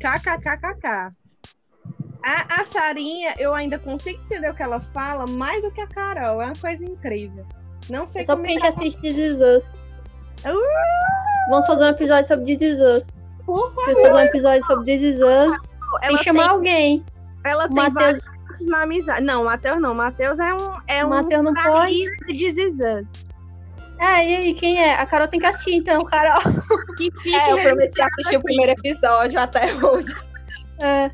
KKKKK. 0.00 1.19
A, 2.24 2.60
a 2.60 2.64
Sarinha, 2.64 3.34
eu 3.38 3.54
ainda 3.54 3.78
consigo 3.78 4.20
entender 4.24 4.50
o 4.50 4.54
que 4.54 4.62
ela 4.62 4.80
fala 4.92 5.24
mais 5.26 5.62
do 5.62 5.70
que 5.70 5.80
a 5.80 5.86
Carol. 5.86 6.42
É 6.42 6.46
uma 6.46 6.52
coisa 6.60 6.84
incrível. 6.84 7.46
Não 7.88 8.08
sei 8.08 8.24
Só 8.24 8.34
como 8.34 8.46
porque 8.46 8.58
a 8.58 8.70
gente 8.70 8.78
assiste 8.78 9.00
This 9.00 9.16
Is 9.16 9.40
Us. 9.40 9.72
Uh! 10.46 11.50
Vamos 11.50 11.66
fazer 11.66 11.84
um 11.84 11.88
episódio 11.88 12.26
sobre 12.26 12.44
This 12.44 12.74
Is 12.74 12.80
Us. 12.80 13.10
Por 13.44 13.68
favor. 13.74 13.86
Vamos 13.86 14.00
fazer 14.00 14.12
um 14.12 14.20
episódio 14.20 14.66
sobre 14.66 14.84
This 14.84 15.02
Is 15.02 15.16
Us. 15.16 15.76
Ela 16.02 16.16
sem 16.16 16.16
chamar 16.18 16.50
alguém. 16.50 17.04
Ela 17.44 17.66
tem 17.66 17.76
Mateus... 17.76 17.94
vários 17.94 18.40
na 18.66 18.82
amizade. 18.82 19.24
Não, 19.24 19.44
Matheus 19.44 19.80
não. 19.80 19.94
Matheus 19.94 20.38
é 20.38 20.52
um. 20.54 20.76
É 20.86 21.04
Mateus 21.04 21.40
um 21.40 21.44
não 21.44 21.54
pode. 21.54 21.92
de 22.26 22.34
This 22.34 22.56
Is 22.56 22.74
Us. 22.74 23.30
É, 23.98 24.26
e 24.26 24.36
aí, 24.36 24.54
quem 24.54 24.82
é? 24.82 24.94
A 24.94 25.04
Carol 25.04 25.28
tem 25.28 25.38
que 25.38 25.46
assistir, 25.46 25.74
então, 25.74 26.02
Carol. 26.04 26.40
Que 26.96 27.10
fica 27.20 27.36
é, 27.36 27.52
eu 27.52 27.58
prometi 27.58 28.00
assistir 28.00 28.38
o 28.38 28.42
primeiro 28.42 28.72
episódio 28.72 29.38
até 29.38 29.74
hoje. 29.74 30.14
É. 30.80 31.10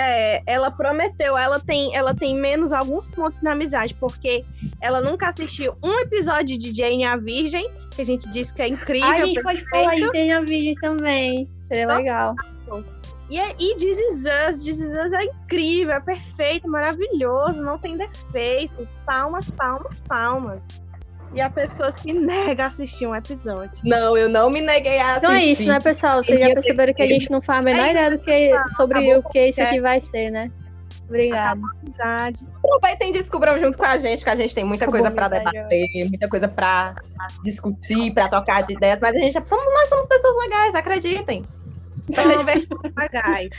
É, 0.00 0.44
ela 0.46 0.70
prometeu, 0.70 1.36
ela 1.36 1.58
tem, 1.58 1.94
ela 1.96 2.14
tem 2.14 2.38
menos 2.38 2.72
alguns 2.72 3.08
pontos 3.08 3.42
na 3.42 3.50
amizade, 3.50 3.94
porque 3.94 4.44
ela 4.80 5.00
nunca 5.00 5.26
assistiu 5.26 5.76
um 5.82 5.98
episódio 5.98 6.56
de 6.56 6.72
Jane 6.72 7.04
a 7.04 7.16
Virgem, 7.16 7.68
que 7.90 8.02
a 8.02 8.06
gente 8.06 8.30
disse 8.30 8.54
que 8.54 8.62
é 8.62 8.68
incrível. 8.68 9.10
a 9.10 9.26
gente 9.26 9.42
pode 9.42 9.68
falar 9.68 9.96
de 9.96 10.02
Jane 10.02 10.32
a 10.32 10.40
Virgem 10.40 10.74
também. 10.76 11.50
Seria 11.60 11.86
Nossa, 11.86 11.98
legal. 11.98 12.34
E, 13.28 13.40
é, 13.40 13.54
e 13.58 13.74
This 13.74 13.98
Is 13.98 14.20
Us, 14.20 14.64
This 14.64 14.78
Is 14.78 14.88
Us 14.88 15.12
é 15.12 15.24
incrível, 15.24 15.94
é 15.94 16.00
perfeito, 16.00 16.68
maravilhoso, 16.68 17.60
não 17.60 17.76
tem 17.76 17.96
defeitos. 17.96 18.88
Palmas, 19.04 19.50
palmas, 19.50 20.00
palmas. 20.06 20.64
E 21.34 21.40
a 21.40 21.50
pessoa 21.50 21.92
se 21.92 22.12
nega 22.12 22.64
a 22.64 22.66
assistir 22.68 23.06
um 23.06 23.14
episódio. 23.14 23.78
Não, 23.84 24.16
eu 24.16 24.28
não 24.28 24.50
me 24.50 24.60
neguei 24.60 24.98
a 24.98 25.16
assistir. 25.16 25.18
Então 25.18 25.32
é 25.32 25.44
isso, 25.44 25.64
né, 25.64 25.78
pessoal? 25.80 26.24
Vocês 26.24 26.40
já 26.40 26.54
perceberam 26.54 26.94
que 26.94 27.02
a 27.02 27.06
gente 27.06 27.30
não 27.30 27.42
faz 27.42 27.60
a 27.60 27.62
menor 27.62 27.84
É 27.84 27.90
ideia 27.90 28.10
do 28.10 28.18
que, 28.18 28.68
sobre 28.70 28.98
acabou 28.98 29.18
o 29.18 29.30
que 29.30 29.48
isso 29.48 29.60
aqui 29.60 29.80
vai 29.80 30.00
ser, 30.00 30.30
né? 30.30 30.50
Obrigada. 31.08 31.60
Aproveitem 32.62 33.10
e 33.10 33.12
descubram 33.12 33.58
junto 33.58 33.78
com 33.78 33.84
a 33.84 33.96
gente, 33.98 34.22
que 34.22 34.30
a 34.30 34.36
gente 34.36 34.54
tem 34.54 34.64
muita 34.64 34.84
Acabou 34.84 35.00
coisa 35.00 35.14
pra 35.14 35.24
a 35.24 35.28
amizade, 35.28 35.52
debater, 35.52 36.08
muita 36.08 36.28
coisa 36.28 36.48
pra 36.48 36.94
discutir, 37.42 38.12
pra 38.12 38.28
trocar 38.28 38.62
de 38.62 38.74
ideias, 38.74 38.98
mas 39.00 39.16
a 39.16 39.18
gente 39.18 39.48
somos, 39.48 39.64
nós 39.64 39.88
somos 39.88 40.06
pessoas 40.06 40.36
legais, 40.44 40.74
acreditem. 40.74 41.44
Divertido. 42.08 42.80
Legais. 42.96 43.50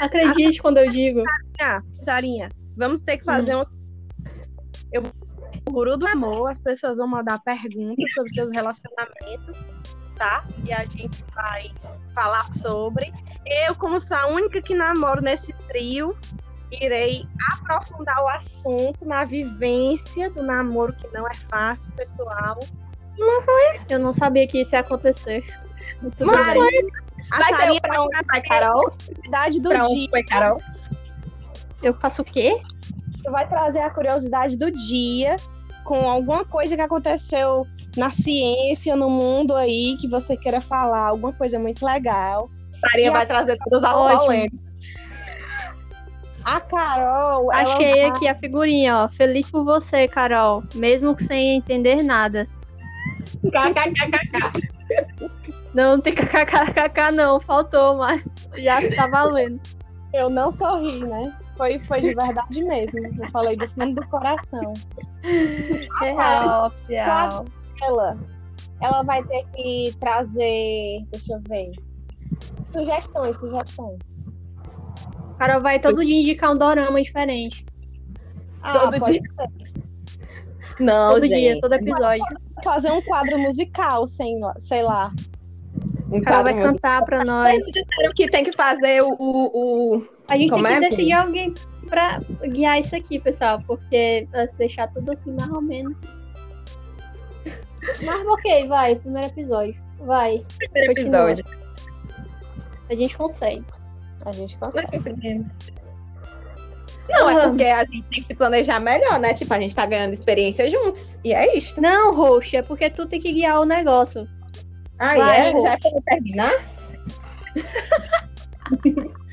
Acredite 0.00 0.60
quando 0.60 0.78
eu 0.78 0.88
digo. 0.90 1.22
Ah, 1.60 1.80
Sarinha, 2.00 2.48
vamos 2.76 3.00
ter 3.00 3.18
que 3.18 3.24
fazer 3.24 3.56
um. 3.56 3.64
Eu 4.92 5.02
o 5.66 5.70
Guru 5.70 5.96
do 5.96 6.06
Amor, 6.06 6.48
as 6.50 6.58
pessoas 6.58 6.98
vão 6.98 7.06
mandar 7.08 7.38
perguntas 7.40 8.12
sobre 8.14 8.30
seus 8.32 8.50
relacionamentos, 8.50 9.56
tá? 10.16 10.44
E 10.64 10.72
a 10.72 10.84
gente 10.84 11.24
vai 11.34 11.70
falar 12.14 12.52
sobre. 12.52 13.12
Eu, 13.46 13.74
como 13.74 13.98
sou 14.00 14.16
a 14.16 14.26
única 14.26 14.60
que 14.62 14.74
namoro 14.74 15.20
nesse 15.22 15.52
trio, 15.68 16.16
irei 16.70 17.26
aprofundar 17.52 18.22
o 18.22 18.28
assunto 18.28 19.04
na 19.04 19.24
vivência 19.24 20.30
do 20.30 20.42
namoro, 20.42 20.92
que 20.94 21.08
não 21.12 21.26
é 21.26 21.34
fácil, 21.48 21.90
pessoal. 21.92 22.58
Eu 23.88 23.98
não 23.98 24.12
sabia 24.12 24.46
que 24.46 24.60
isso 24.60 24.74
ia 24.74 24.80
acontecer. 24.80 25.44
Muito 26.02 26.26
Mas-. 26.26 26.58
A 27.30 27.38
Vai 27.38 27.46
ter 27.52 27.56
Sarinha 27.56 27.78
o 27.78 27.80
pra 27.80 28.02
onde 28.02 28.18
vai, 28.26 28.42
Carol? 28.42 28.90
curiosidade 28.90 29.60
do 29.60 29.68
Pra 29.70 29.86
dia. 29.86 30.08
foi, 30.10 30.22
Carol? 30.24 30.60
Eu 31.84 31.94
faço 31.94 32.22
o 32.22 32.24
quê? 32.24 32.60
Tu 33.22 33.30
vai 33.30 33.46
trazer 33.48 33.80
a 33.80 33.90
curiosidade 33.90 34.56
do 34.56 34.70
dia 34.70 35.36
com 35.84 36.08
alguma 36.08 36.44
coisa 36.44 36.74
que 36.74 36.80
aconteceu 36.80 37.66
na 37.96 38.10
ciência, 38.10 38.96
no 38.96 39.10
mundo 39.10 39.54
aí, 39.54 39.96
que 40.00 40.08
você 40.08 40.36
queira 40.36 40.60
falar, 40.60 41.08
alguma 41.08 41.32
coisa 41.32 41.58
muito 41.58 41.84
legal. 41.84 42.48
Maria 42.82 43.04
E 43.04 43.08
a- 43.08 43.12
vai 43.12 43.26
trazer 43.26 43.58
todas 43.68 43.84
as 43.84 43.94
Ótimo. 43.94 44.20
polêmicas. 44.22 44.58
A 46.44 46.60
Carol, 46.60 47.52
ela 47.52 47.74
Achei 47.74 47.90
vai- 48.02 48.10
aqui 48.10 48.28
a 48.28 48.34
figurinha, 48.34 48.96
ó. 49.04 49.08
Feliz 49.08 49.50
por 49.50 49.64
você, 49.64 50.06
Carol. 50.08 50.62
Mesmo 50.74 51.16
sem 51.22 51.56
entender 51.56 52.02
nada. 52.02 52.46
KKKKK. 53.42 54.74
Não, 55.74 55.92
não 55.96 56.00
tem 56.00 56.14
kkkk 56.14 57.10
não. 57.12 57.40
Faltou, 57.40 57.96
mas 57.96 58.22
já 58.58 58.78
tá 58.94 59.08
valendo. 59.08 59.60
eu 60.12 60.30
não 60.30 60.48
sorri, 60.52 61.00
né? 61.04 61.36
Foi, 61.56 61.78
foi 61.80 62.00
de 62.00 62.14
verdade 62.14 62.62
mesmo. 62.64 62.98
Eu 63.22 63.30
falei 63.30 63.56
do 63.56 63.68
fundo 63.70 63.94
do 64.00 64.06
coração. 64.08 64.72
É 66.02 66.12
real, 66.12 66.66
oficial. 66.66 67.44
Ela, 67.82 68.18
ela 68.80 69.02
vai 69.02 69.22
ter 69.24 69.44
que 69.54 69.94
trazer, 70.00 71.04
deixa 71.12 71.32
eu 71.34 71.40
ver, 71.48 71.70
sugestões, 72.72 73.38
sugestões. 73.38 73.98
Carol 75.38 75.60
vai 75.60 75.78
todo 75.80 76.04
dia 76.04 76.20
indicar 76.20 76.52
um 76.52 76.58
dorama 76.58 77.00
diferente. 77.02 77.64
Ah, 78.62 78.78
Todo 78.78 78.98
pode 79.00 79.12
dia. 79.20 79.22
Não, 80.80 81.12
todo 81.14 81.26
gente. 81.26 81.34
dia, 81.38 81.60
todo 81.60 81.72
episódio. 81.72 82.24
fazer 82.64 82.90
um 82.90 83.02
quadro 83.02 83.38
musical, 83.38 84.06
sem, 84.06 84.40
sei 84.58 84.82
lá. 84.82 85.12
Um 86.10 86.20
Carol 86.20 86.44
vai 86.44 86.54
quadro 86.54 86.72
cantar 86.72 87.04
pra 87.04 87.24
nós. 87.24 87.64
Vocês 87.64 87.84
disseram 87.86 88.12
que 88.14 88.28
tem 88.28 88.44
que 88.44 88.52
fazer 88.52 89.02
o, 89.02 89.12
o, 89.18 89.96
o- 89.98 90.08
A 90.28 90.36
gente 90.36 90.50
Como 90.50 90.64
tem 90.66 90.78
que 90.80 90.84
é, 90.84 90.88
decidir 90.88 91.12
alguém 91.12 91.54
pra 91.88 92.20
guiar 92.48 92.80
isso 92.80 92.96
aqui, 92.96 93.20
pessoal. 93.20 93.62
Porque 93.66 94.26
se 94.50 94.56
deixar 94.56 94.88
tudo 94.92 95.12
assim, 95.12 95.34
mais 95.38 95.50
ou 95.50 95.60
menos. 95.60 95.96
Mas 98.02 98.26
ok, 98.26 98.66
vai. 98.68 98.96
Primeiro 98.96 99.28
episódio. 99.28 99.76
Vai. 100.00 100.44
primeiro 100.58 100.94
Continua. 100.94 101.30
episódio. 101.30 101.44
A 102.88 102.94
gente 102.94 103.16
consegue. 103.16 103.64
A 104.24 104.32
gente 104.32 104.56
consegue. 104.56 104.90
conseguimos. 104.90 105.48
Não, 107.08 107.28
é 107.28 107.34
Aham. 107.34 107.48
porque 107.50 107.64
a 107.64 107.80
gente 107.84 108.02
tem 108.02 108.20
que 108.22 108.22
se 108.22 108.34
planejar 108.34 108.80
melhor, 108.80 109.20
né? 109.20 109.34
Tipo, 109.34 109.52
a 109.52 109.60
gente 109.60 109.74
tá 109.74 109.84
ganhando 109.84 110.14
experiência 110.14 110.70
juntos. 110.70 111.18
E 111.22 111.34
é 111.34 111.56
isso. 111.56 111.78
Não, 111.80 112.12
Roxo, 112.12 112.56
é 112.56 112.62
porque 112.62 112.88
tu 112.88 113.06
tem 113.06 113.20
que 113.20 113.32
guiar 113.32 113.60
o 113.60 113.66
negócio. 113.66 114.26
Ah, 114.98 115.14
Vai, 115.14 115.48
é? 115.48 115.50
Rô. 115.50 115.62
Já 115.62 115.72
é 115.72 115.76
pra 115.76 115.90
terminar? 116.06 116.52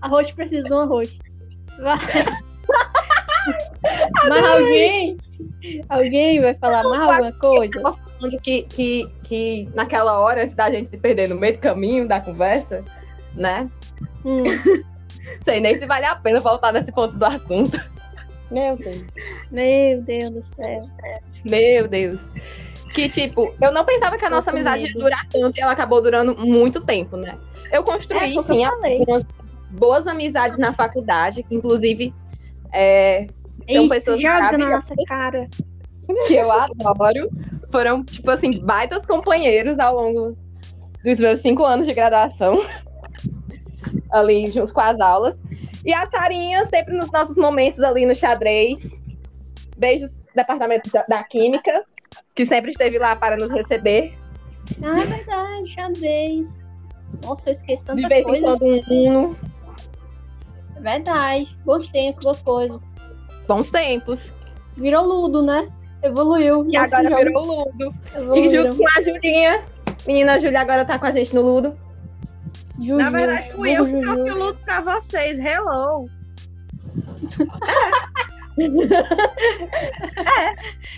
A 0.00 0.08
Roxo 0.08 0.34
precisa 0.34 0.62
de 0.64 0.72
uma 0.72 0.84
Roxo. 0.84 1.18
Vai. 1.80 1.98
Mas 4.28 4.44
alguém. 4.44 5.16
Alguém 5.88 6.40
vai 6.40 6.54
falar 6.54 6.82
mais 6.84 7.02
alguma 7.02 7.32
coisa? 7.32 7.80
Falando 7.80 8.40
que, 8.40 8.62
que, 8.62 9.08
que 9.24 9.68
naquela 9.74 10.18
hora, 10.20 10.42
antes 10.42 10.54
da 10.54 10.70
gente 10.70 10.90
se 10.90 10.96
perder 10.98 11.28
no 11.28 11.36
meio 11.36 11.54
do 11.54 11.58
caminho 11.60 12.06
da 12.08 12.20
conversa, 12.20 12.84
né? 13.34 13.68
Hum, 14.24 14.44
Sei 15.44 15.60
nem 15.60 15.78
se 15.78 15.86
vale 15.86 16.06
a 16.06 16.14
pena 16.16 16.40
voltar 16.40 16.72
nesse 16.72 16.90
ponto 16.92 17.16
do 17.16 17.24
assunto. 17.24 17.80
Meu 18.50 18.76
Deus. 18.76 19.04
meu 19.50 20.00
Deus 20.02 20.30
do 20.30 20.42
céu. 20.42 20.78
Meu 21.44 21.88
Deus. 21.88 22.20
Que, 22.94 23.08
tipo, 23.08 23.52
eu 23.60 23.72
não 23.72 23.84
pensava 23.84 24.16
que 24.16 24.24
a 24.24 24.30
nossa 24.30 24.50
amizade 24.50 24.86
ia 24.86 24.92
durar 24.94 25.26
tanto 25.28 25.58
e 25.58 25.60
ela 25.60 25.72
acabou 25.72 26.00
durando 26.00 26.34
muito 26.36 26.80
tempo, 26.80 27.16
né? 27.16 27.36
Eu 27.72 27.82
É, 27.82 27.84
construí, 27.84 28.32
que 28.36 28.42
sim, 28.44 28.64
eu 28.64 28.70
falei. 28.70 28.98
algumas 29.00 29.24
boas 29.70 30.06
amizades 30.06 30.58
na 30.58 30.72
faculdade, 30.72 31.42
que 31.42 31.54
inclusive 31.54 32.14
é, 32.72 33.26
são 33.68 33.84
Isso, 33.84 33.88
pessoas 33.88 34.20
joga 34.20 34.58
na 34.58 34.70
nossa 34.70 34.94
cara. 35.06 35.48
que 36.26 36.34
eu 36.34 36.50
adoro. 36.50 37.30
Foram, 37.70 38.04
tipo 38.04 38.30
assim, 38.30 38.60
baitas 38.60 39.04
companheiros 39.06 39.78
ao 39.78 39.96
longo 39.96 40.36
dos 41.04 41.18
meus 41.18 41.40
cinco 41.40 41.64
anos 41.64 41.86
de 41.86 41.92
graduação. 41.92 42.64
Ali, 44.10 44.50
junto 44.50 44.72
com 44.72 44.80
as 44.80 44.98
aulas. 45.00 45.36
E 45.84 45.92
a 45.92 46.06
Sarinha, 46.06 46.64
sempre 46.66 46.96
nos 46.96 47.10
nossos 47.12 47.36
momentos 47.36 47.82
ali 47.82 48.06
no 48.06 48.14
xadrez. 48.14 48.78
Beijos, 49.76 50.22
departamento 50.34 50.90
da, 50.90 51.04
da 51.08 51.24
Química, 51.24 51.84
que 52.34 52.46
sempre 52.46 52.70
esteve 52.70 52.98
lá 52.98 53.14
para 53.14 53.36
nos 53.36 53.50
receber. 53.50 54.14
Ah, 54.82 55.00
é 55.00 55.04
verdade, 55.04 55.68
xadrez. 55.68 56.66
Nossa, 57.24 57.50
eu 57.50 57.52
esqueço 57.52 57.84
De 57.84 58.02
tanta 58.02 58.08
vez 58.08 58.20
em 58.20 58.24
coisa. 58.24 58.46
quando 58.46 58.64
um 58.64 58.82
Uno. 58.90 59.36
É 60.76 60.80
verdade. 60.80 61.56
Bons 61.64 61.88
tempos, 61.88 62.22
boas 62.22 62.42
coisas. 62.42 62.94
Bons 63.48 63.70
tempos. 63.70 64.32
Virou 64.76 65.04
ludo, 65.04 65.42
né? 65.42 65.68
Evoluiu. 66.02 66.66
E 66.68 66.76
agora 66.76 67.08
jogos 67.08 67.24
virou 67.24 67.46
Ludo. 67.46 67.94
E 68.36 68.50
junto 68.50 68.76
com 68.76 68.88
a 68.88 69.02
Julinha. 69.02 69.64
Menina 70.06 70.38
Júlia 70.38 70.60
agora 70.60 70.84
tá 70.84 70.98
com 70.98 71.06
a 71.06 71.10
gente 71.10 71.34
no 71.34 71.42
Ludo. 71.42 71.76
Juju, 72.78 72.96
Na 72.96 73.10
verdade, 73.10 73.52
fui 73.52 73.72
eu 73.72 73.86
que 73.86 74.00
trouxe 74.00 74.30
o 74.30 74.38
luto 74.38 74.58
pra 74.64 74.80
vocês. 74.82 75.38
Hello. 75.38 76.08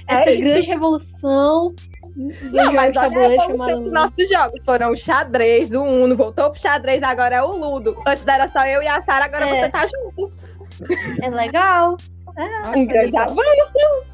Essa 0.06 0.30
É 0.30 0.34
isso. 0.34 0.42
grande 0.48 0.66
revolução 0.66 1.74
do 2.16 2.56
Não, 2.56 2.72
mas 2.72 2.94
tabuleiro 2.94 3.42
chamado 3.42 3.68
dos 3.70 3.80
Ludo. 3.84 3.94
nossos 3.94 4.28
jogos. 4.30 4.64
Foram 4.64 4.90
o 4.92 4.96
xadrez, 4.96 5.70
o 5.72 5.82
Uno, 5.82 6.16
voltou 6.16 6.50
pro 6.50 6.60
xadrez, 6.60 7.02
agora 7.02 7.36
é 7.36 7.42
o 7.42 7.52
Ludo. 7.56 7.96
Antes 8.06 8.26
era 8.26 8.48
só 8.48 8.64
eu 8.66 8.82
e 8.82 8.88
a 8.88 9.02
Sara, 9.02 9.26
agora 9.26 9.46
É. 9.46 9.60
você 9.62 9.68
tá 9.70 9.84
junto. 9.86 10.32
É 11.22 11.28
legal. 11.30 11.96
É, 12.36 12.68
Um 12.78 12.86
grande 12.86 13.16
avanço. 13.18 13.40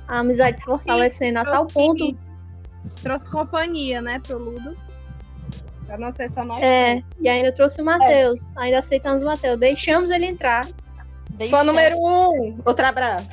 A 0.08 0.18
amizade 0.20 0.58
se 0.58 0.64
fortalecendo 0.64 1.38
a 1.40 1.44
tal 1.44 1.66
ponto. 1.66 2.16
Trouxe 3.02 3.28
companhia, 3.30 4.00
né, 4.00 4.20
pro 4.26 4.38
Ludo. 4.38 4.76
Pra 5.86 5.98
não 5.98 6.10
ser 6.10 6.30
só 6.30 6.42
nós. 6.44 6.62
É, 6.62 7.02
e 7.20 7.28
ainda 7.28 7.52
trouxe 7.52 7.82
o 7.82 7.84
Matheus. 7.84 8.50
Ainda 8.56 8.78
aceitamos 8.78 9.22
o 9.22 9.26
Matheus. 9.26 9.58
Deixamos 9.58 10.10
ele 10.10 10.24
entrar. 10.26 10.64
Bem 11.34 11.48
Fã 11.48 11.58
certo. 11.58 11.66
número 11.66 11.96
um. 11.98 12.60
Outro 12.64 12.86
abraço. 12.86 13.28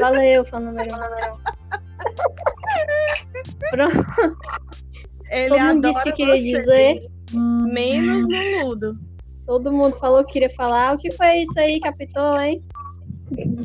Valeu, 0.00 0.44
fã 0.46 0.58
número 0.60 0.88
um. 0.94 0.98
Pronto. 3.70 3.96
Ele 5.30 5.48
Todo 5.48 5.60
mundo 5.60 5.92
disse 5.92 6.04
que 6.04 6.12
queria 6.12 6.34
vocês, 6.34 6.58
dizer. 6.58 7.00
Menos 7.32 8.28
no 8.28 8.66
Ludo. 8.68 8.98
Todo 9.46 9.72
mundo 9.72 9.96
falou 9.96 10.24
que 10.24 10.32
queria 10.34 10.50
falar. 10.50 10.94
O 10.94 10.98
que 10.98 11.10
foi 11.12 11.42
isso 11.42 11.58
aí 11.58 11.80
apitou, 11.84 12.38
hein? 12.40 12.62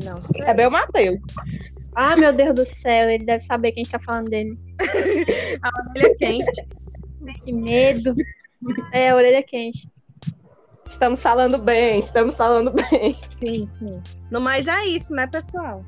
Não 0.03 0.21
sei. 0.21 0.43
É 0.45 0.53
bem 0.53 0.67
o 0.67 0.71
Matheus. 0.71 1.19
Ah, 1.95 2.15
meu 2.15 2.31
Deus 2.33 2.53
do 2.53 2.69
céu. 2.69 3.09
Ele 3.09 3.25
deve 3.25 3.43
saber 3.43 3.71
que 3.71 3.79
a 3.79 3.83
gente 3.83 3.91
tá 3.91 3.99
falando 3.99 4.29
dele. 4.29 4.57
Ele 5.95 6.05
é 6.05 6.15
quente. 6.15 6.67
Que 7.43 7.51
medo. 7.51 8.13
É, 8.93 9.09
a 9.09 9.15
orelha 9.15 9.41
quente. 9.41 9.87
Estamos 10.89 11.21
falando 11.21 11.57
bem, 11.57 11.99
estamos 11.99 12.35
falando 12.35 12.71
bem. 12.71 13.19
Sim, 13.37 13.69
sim. 13.79 14.01
No 14.31 14.39
mais 14.39 14.67
é 14.67 14.85
isso, 14.85 15.13
né, 15.13 15.27
pessoal? 15.27 15.83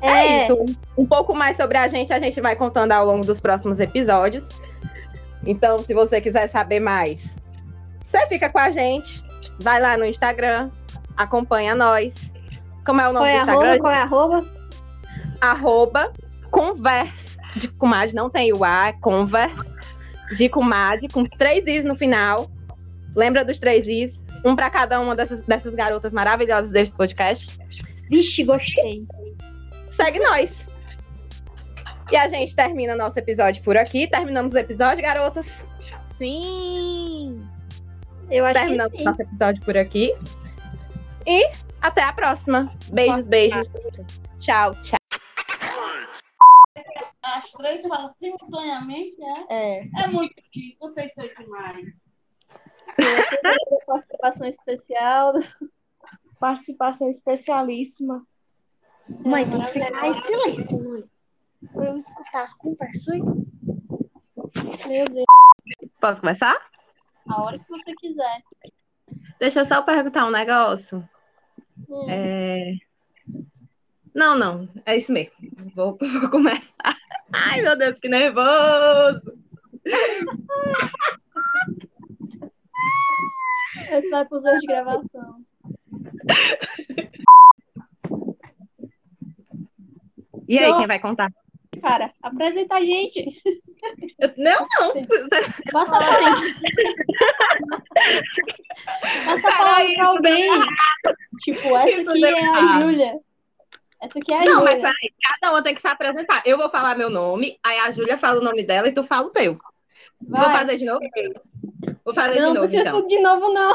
É, 0.00 0.44
isso. 0.44 0.64
Um 0.96 1.06
pouco 1.06 1.34
mais 1.34 1.56
sobre 1.56 1.78
a 1.78 1.88
gente, 1.88 2.12
a 2.12 2.18
gente 2.18 2.40
vai 2.40 2.54
contando 2.54 2.92
ao 2.92 3.06
longo 3.06 3.24
dos 3.24 3.40
próximos 3.40 3.80
episódios. 3.80 4.44
Então, 5.46 5.78
se 5.78 5.94
você 5.94 6.20
quiser 6.20 6.46
saber 6.46 6.80
mais, 6.80 7.24
você 8.02 8.26
fica 8.26 8.48
com 8.50 8.58
a 8.58 8.70
gente. 8.70 9.24
Vai 9.60 9.80
lá 9.80 9.96
no 9.96 10.04
Instagram, 10.04 10.70
acompanha 11.16 11.74
nós. 11.74 12.14
Como 12.84 13.00
é 13.00 13.08
o 13.08 13.12
Qual 13.12 13.24
nome 13.24 13.28
é 13.28 13.34
do 13.34 13.40
Instagram? 13.40 13.70
arroba? 13.70 13.80
Qual 13.80 13.92
é 13.92 13.96
a 13.96 14.02
arroba? 14.02 14.52
Arroba 15.40 16.12
Converse 16.50 17.34
de 17.56 17.68
comadre, 17.68 18.14
não 18.14 18.30
tem 18.30 18.52
o 18.52 18.64
A, 18.64 18.88
é 18.88 18.92
Converse 18.92 19.72
de 20.34 20.48
comadre, 20.48 21.08
com 21.08 21.24
três 21.24 21.66
Is 21.66 21.84
no 21.84 21.94
final. 21.96 22.50
Lembra 23.14 23.44
dos 23.44 23.58
três 23.58 23.86
Is? 23.86 24.22
Um 24.44 24.54
para 24.54 24.68
cada 24.68 25.00
uma 25.00 25.16
dessas, 25.16 25.42
dessas 25.42 25.74
garotas 25.74 26.12
maravilhosas 26.12 26.70
deste 26.70 26.94
podcast. 26.94 27.58
Vixe, 28.10 28.44
gostei. 28.44 29.06
Segue 29.88 30.18
nós. 30.18 30.66
E 32.10 32.16
a 32.16 32.28
gente 32.28 32.54
termina 32.54 32.94
nosso 32.94 33.18
episódio 33.18 33.62
por 33.62 33.76
aqui. 33.76 34.06
Terminamos 34.06 34.52
o 34.52 34.58
episódio, 34.58 35.02
garotas. 35.02 35.66
Sim! 36.02 37.42
Eu 38.30 38.44
acho 38.44 38.54
Terminamos 38.54 38.92
que 38.92 38.98
sim. 38.98 39.04
nosso 39.04 39.22
episódio 39.22 39.62
por 39.64 39.76
aqui. 39.76 40.14
E 41.26 41.50
até 41.80 42.02
a 42.02 42.12
próxima. 42.12 42.70
Beijos, 42.92 43.26
beijos. 43.26 43.68
Tchau, 44.38 44.74
tchau. 44.82 44.98
As 47.22 47.50
três 47.52 47.82
falam 47.82 48.14
simultaneamente, 48.18 49.18
né? 49.18 49.44
É. 49.48 50.04
É 50.04 50.06
muito 50.08 50.34
chique, 50.52 50.76
vocês 50.78 51.10
são 51.14 51.26
demais. 51.26 52.03
Participação 53.86 54.46
especial. 54.48 55.34
Participação 56.38 57.10
especialíssima. 57.10 58.26
Mãe, 59.08 59.48
tem 59.48 59.60
que 59.60 59.72
ficar 59.72 60.06
em 60.06 60.14
silêncio, 60.14 60.82
mãe. 60.82 61.04
Pra 61.72 61.86
eu 61.86 61.96
escutar 61.96 62.42
as 62.42 62.54
conversas. 62.54 63.18
Meu 64.86 65.04
Deus. 65.06 65.26
Posso 66.00 66.20
começar? 66.20 66.56
A 67.28 67.42
hora 67.42 67.58
que 67.58 67.68
você 67.68 67.94
quiser. 67.94 68.42
Deixa 69.38 69.60
eu 69.60 69.64
só 69.64 69.82
perguntar 69.82 70.26
um 70.26 70.30
negócio. 70.30 71.06
Hum. 71.88 72.06
É... 72.08 72.74
Não, 74.14 74.38
não, 74.38 74.68
é 74.86 74.96
isso 74.96 75.12
mesmo. 75.12 75.32
Vou, 75.74 75.98
vou 76.20 76.30
começar. 76.30 76.96
Ai, 77.32 77.62
meu 77.62 77.76
Deus, 77.76 77.98
que 77.98 78.08
nervoso! 78.08 79.38
Esse 83.90 84.10
vai 84.10 84.24
pros 84.24 84.44
erros 84.44 84.60
de 84.60 84.66
gravação. 84.66 85.44
E 90.48 90.58
aí, 90.58 90.70
Não. 90.70 90.78
quem 90.78 90.86
vai 90.86 90.98
contar? 90.98 91.32
Cara, 91.80 92.12
apresenta 92.22 92.76
a 92.76 92.80
gente. 92.80 93.24
Não, 94.38 94.66
não. 94.80 94.94
Passa 95.72 95.96
a 95.96 96.02
frente. 96.02 96.54
Passa 99.26 99.48
a 99.48 99.56
palavra 99.56 99.94
pra 99.94 100.06
alguém. 100.06 100.48
Tipo, 101.40 101.76
essa 101.76 102.00
aqui 102.10 102.24
é 102.24 102.48
a 102.48 102.68
Júlia. 102.80 103.20
Essa 104.00 104.18
aqui 104.18 104.32
é 104.32 104.38
a 104.38 104.44
Não, 104.44 104.64
mas 104.64 104.76
peraí, 104.76 105.12
cada 105.30 105.52
uma 105.52 105.62
tem 105.62 105.74
que 105.74 105.80
se 105.80 105.86
apresentar. 105.86 106.42
Eu 106.46 106.56
vou 106.56 106.70
falar 106.70 106.96
meu 106.96 107.10
nome, 107.10 107.58
aí 107.64 107.78
a 107.80 107.90
Júlia 107.92 108.16
fala 108.16 108.40
o 108.40 108.44
nome 108.44 108.62
dela 108.62 108.88
e 108.88 108.92
tu 108.92 109.04
fala 109.04 109.26
o 109.26 109.30
teu. 109.30 109.58
Vou 110.20 110.40
Vai. 110.40 110.56
fazer 110.58 110.76
de 110.78 110.86
novo? 110.86 111.00
Vou 112.04 112.14
fazer 112.14 112.34
de 112.34 112.40
Não 112.40 112.48
novo, 112.54 112.60
precisa 112.60 112.82
então. 112.82 113.00
tudo 113.00 113.08
de 113.08 113.20
novo, 113.20 113.52
não. 113.52 113.72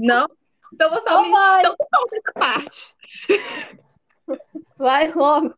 Não? 0.00 0.26
Então 0.74 0.90
vou 0.90 1.02
só 1.02 1.08
Só 1.10 1.22
me. 1.22 1.30
vai. 1.30 1.60
Então 1.60 1.76
conta 1.78 2.16
essa 2.16 2.32
parte. 2.32 2.94
Vai 4.78 5.12
logo. 5.12 5.54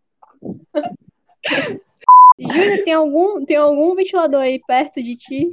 Júlia, 2.38 2.84
tem 2.84 2.92
algum, 2.94 3.44
tem 3.44 3.56
algum 3.56 3.94
ventilador 3.94 4.40
aí 4.42 4.60
perto 4.66 5.00
de 5.02 5.16
ti? 5.16 5.50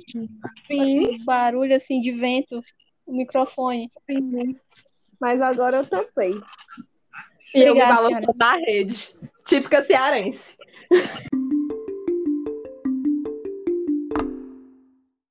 Sim, 0.67 1.23
Barulho 1.23 1.75
assim 1.75 1.99
de 1.99 2.11
vento. 2.11 2.61
O 3.05 3.13
microfone. 3.15 3.87
sim. 4.09 4.55
Mas 5.19 5.41
agora 5.41 5.77
eu 5.77 5.85
tampei. 5.87 6.31
E 7.53 7.59
eu 7.61 7.75
me 7.75 7.81
Obrigada, 7.81 7.95
balançando 7.95 8.33
na 8.37 8.55
rede. 8.55 9.13
Típica 9.45 9.83
cearense. 9.83 10.57